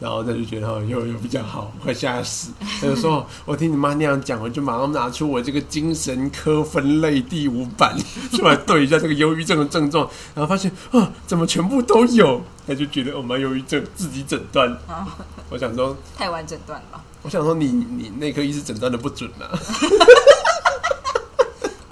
[0.00, 2.52] 哦然后他就觉得哦，有有比较好，快吓死。
[2.80, 7.96] 他就说：“我听你妈那样讲，我就马上拿出我这个精神科分类第五版
[8.32, 12.40] 出来对一下这个忧郁症的症状，然后发现啊，怎么全部都有？
[12.66, 14.70] 他就觉得我们忧郁症自己诊断。
[14.86, 15.06] 啊，
[15.50, 17.02] 我想说，太晚诊断了吧？
[17.22, 19.50] 我想说你你内科医师诊断的不准啊。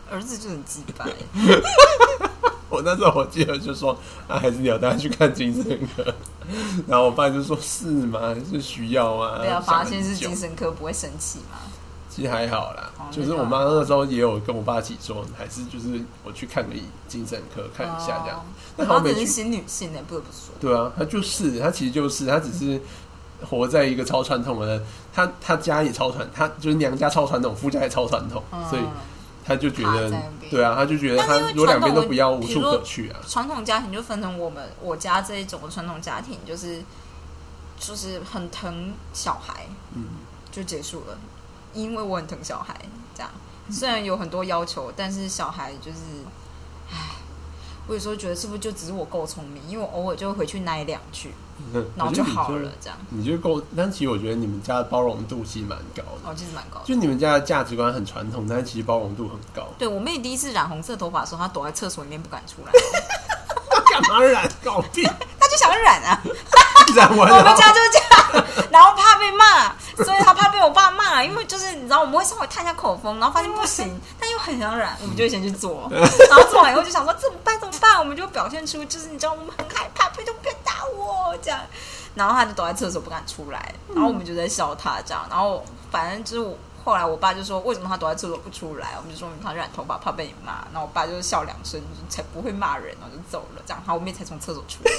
[0.08, 1.04] 儿子就很鸡掰，
[2.76, 3.96] 我那时候我记得就说
[4.28, 6.14] 啊，还是你要带他去看精神科。
[6.86, 8.34] 然后我爸就说是吗？
[8.50, 9.38] 是需要吗？
[9.38, 11.58] 对啊，想发现是精神科不会生气吗？
[12.08, 16.74] 其实还好啦，哦就是我妈那时候也有跟我爸一起说，还是就是我去看个
[17.06, 18.38] 精神科看一下这样。
[18.38, 18.42] 哦
[18.74, 19.14] 但好像没去。
[19.14, 20.54] 我妈真是新女性呢，不得不说。
[20.58, 22.80] 对啊，她就是她其实就是她只是
[23.44, 28.90] 活在一个超传统的，她她家也超传，她就是娘家超传统，夫家也超传统，所以嗯
[29.46, 30.10] 他就觉得
[30.50, 33.20] 对啊，他就觉得他但是因为如果两边都不要，无处可去啊。
[33.28, 36.82] 传统家庭就分成我们我家这一种的传统家庭，就是
[37.78, 40.04] 就是很疼小孩，嗯，
[40.50, 41.16] 就结束了。
[41.72, 42.74] 因为我很疼小孩，
[43.14, 43.30] 这样
[43.70, 45.98] 虽然有很多要求，但是小孩就是，
[46.90, 47.16] 唉，
[47.86, 51.34] 我有时候觉得是不是就只是我够聪明，因为我偶尔就会回去奶两句，嗯
[51.96, 52.48] 然后就好。
[52.50, 56.84] 了，这样你就够，但其实我觉得你们家的包容度其实蛮高的，哦，其实蛮高的。
[56.84, 59.68] 就你们家的价值观很传统，但是其实包容度很高。
[59.78, 62.72] 对我妹第一次染红色头发的时候，她躲在厕所里面不敢出来，
[63.90, 64.48] 干嘛染？
[64.64, 65.02] 搞屁！
[65.38, 66.22] 她就想染啊。
[66.94, 67.98] 染完我们家就是这
[68.38, 70.85] 样，然后怕被骂，所以她怕被我爸
[71.16, 81.60] 骂，因为就是你知道我们会稍微探一下口风，然后发现不行，但又很想染，我们就会先去做，然后做完以后就想说怎么办怎么办，我们就表现出就是你知道我们很害怕，拜托不要打我这样，
[82.14, 86.56] 然后他就躲在厕所不敢出来，然后我们就在笑他这样，然后反正就是我。
[86.86, 93.62] 后来我爸就说：“为什么他躲在厕所不出来？”我们就说：“他染头发怕被你骂。”然后我爸就笑两声，就才不会骂人，然后就走了。
[93.66, 94.92] 这样，然后我妹才从厕所出来。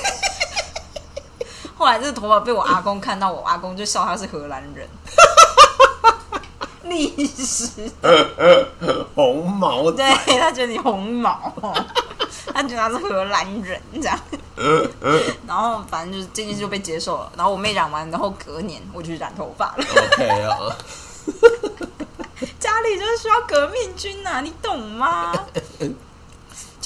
[1.77, 4.85] 后来这个头发被我阿公看到，我阿公就笑他是荷兰人。
[6.89, 7.69] 历史，
[9.15, 10.05] 红毛对，
[10.39, 11.53] 他觉得你红毛，
[12.53, 14.19] 他觉得他是荷兰人这样。
[15.45, 17.31] 然后反正就是这件事就被接受了。
[17.35, 19.85] 然后我妹染完，然后隔年我去染头发了。
[20.13, 20.57] OK 啊，
[22.59, 25.31] 家里就是需要革命军呐、你懂吗？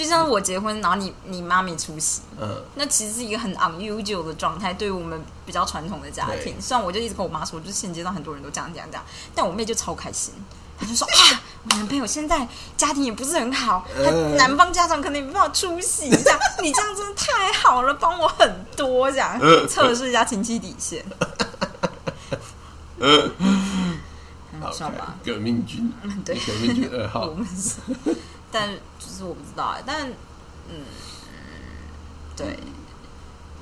[0.02, 6.60] 就像我结婚，然后你你妈咪出席，嗯，那其实是一个很 unusual 的状态，对于我们比较传统的家庭。
[6.60, 10.34] 虽然我就一直跟我妈说，就是现阶段很多人都这样这样这样，但我妹就超开心，
[10.80, 13.86] 她就说啊，我男朋友现在家庭也不是很好，
[14.38, 21.06] 男方家长可能也没办法出席，这样 你这样真的太好了，帮我很多，这样测试一下亲戚底线。
[23.00, 23.32] 嗯，
[24.60, 25.16] 好笑吧？
[25.24, 27.76] 革命军，嗯，对，革命军二号我，们是，
[28.52, 30.10] 但就是我不知道哎，但
[30.70, 30.86] 嗯，
[32.36, 32.58] 对，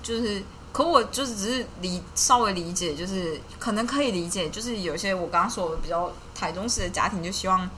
[0.02, 7.70] 就是，可我就是只是理稍微理解，就是可能可以理解，就是有些我刚刚说的比较台中式的家庭，就希望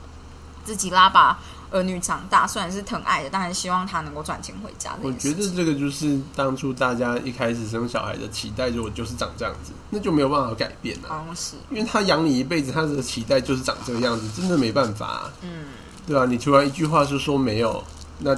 [0.64, 1.40] 自己拉把
[1.72, 5.34] 儿女长大，虽然是疼爱的，但还希望他能够赚钱回家我觉。
[5.34, 15.68] 得这个就是当初大家一开始生小孩的期待，如果就是长这样子，那就没有办法改变了、好像是，因为他养你一辈子，他的期待就是长这个样子，真的没办法、啊，嗯，
[16.12, 17.82] 对啊，你突然一句话就说没有，
[18.20, 18.36] 那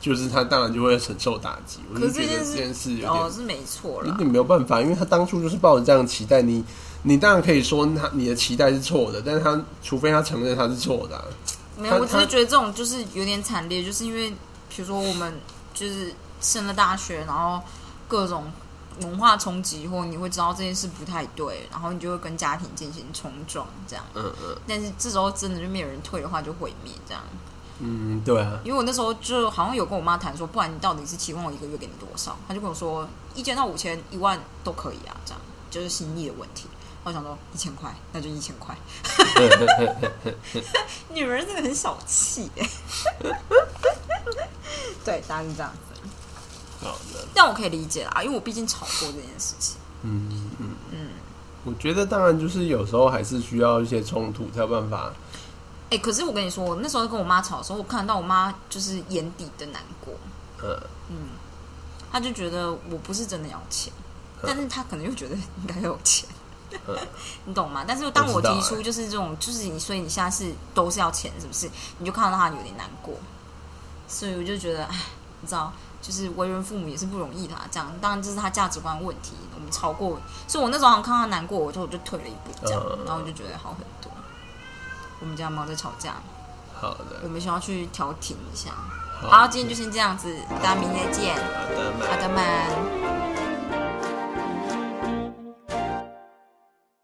[0.00, 1.80] 就是他当然就会承受打击。
[1.92, 6.64] 我就是觉得这件事有点哦是没错啦，有点没有办法，因为他当初就是抱着这样的期待，你
[7.02, 11.24] 你当然可以说他你的期待是错的，但是他除非他承认他是错的啊、
[11.76, 14.30] 没有，我只是觉得这种就是有点惨烈，就是因为
[14.68, 15.34] 比如说我们
[15.74, 17.60] 就是升了大学，然后
[18.06, 18.44] 各种
[19.00, 24.04] 文化冲击，或你会知道这件事不太对，然后你就会跟家庭进行冲撞，这样。
[24.14, 27.22] 嗯嗯但是这时候真的就没有人退的话，就毁灭这样。
[27.80, 32.36] 嗯，对啊，因为我那时候就好像有跟我妈谈说，不然你到底是期望我一个月给你多少？
[32.46, 35.40] 她就跟我说，一千到五千、一万都可以啊，这样
[35.70, 36.68] 就是心意的问题。
[37.04, 38.76] 我想说一千块，那就一千块。
[41.10, 42.68] 女人真的很小气哎、
[45.04, 45.91] 对，大概是这样子。
[47.34, 49.76] 但我可以理解啦，因为我毕竟吵过这件事情。
[50.02, 51.08] 嗯嗯嗯，
[51.64, 55.12] 我觉得当然就是有时候还是需要一些冲突才有办法。
[55.90, 60.14] 哎、可是我跟你说，我那时候跟我妈吵的时候，我看到我妈就是眼底的难过，
[61.10, 61.16] 嗯，
[62.10, 63.92] 她就觉得我不是真的要钱，
[64.42, 66.28] 但是她可能又觉得应该要有钱。
[66.86, 66.96] 嗯
[67.44, 67.84] 你懂吗？
[67.86, 71.70] 但是当我提出就是这种，就是你，所以你现在是都是要钱，是不是？
[71.98, 73.14] 你就看到他有点难过，
[74.08, 74.98] 所以我就觉得，哎，
[75.42, 75.70] 你知道，
[76.02, 84.10] 就是为人父母也是不容易的、啊，这样当然这是他价值观问题，我们超过，所以我那时候好像看他难过，我就我就退了一步，这样，嗯然后我就觉得好很多。
[85.20, 86.16] 我们家猫在吵架，
[86.74, 88.72] 好的，我们需要去调停一下。
[89.20, 93.51] 好好，今天就先这样子，大家明天见，好的，好的，晚安。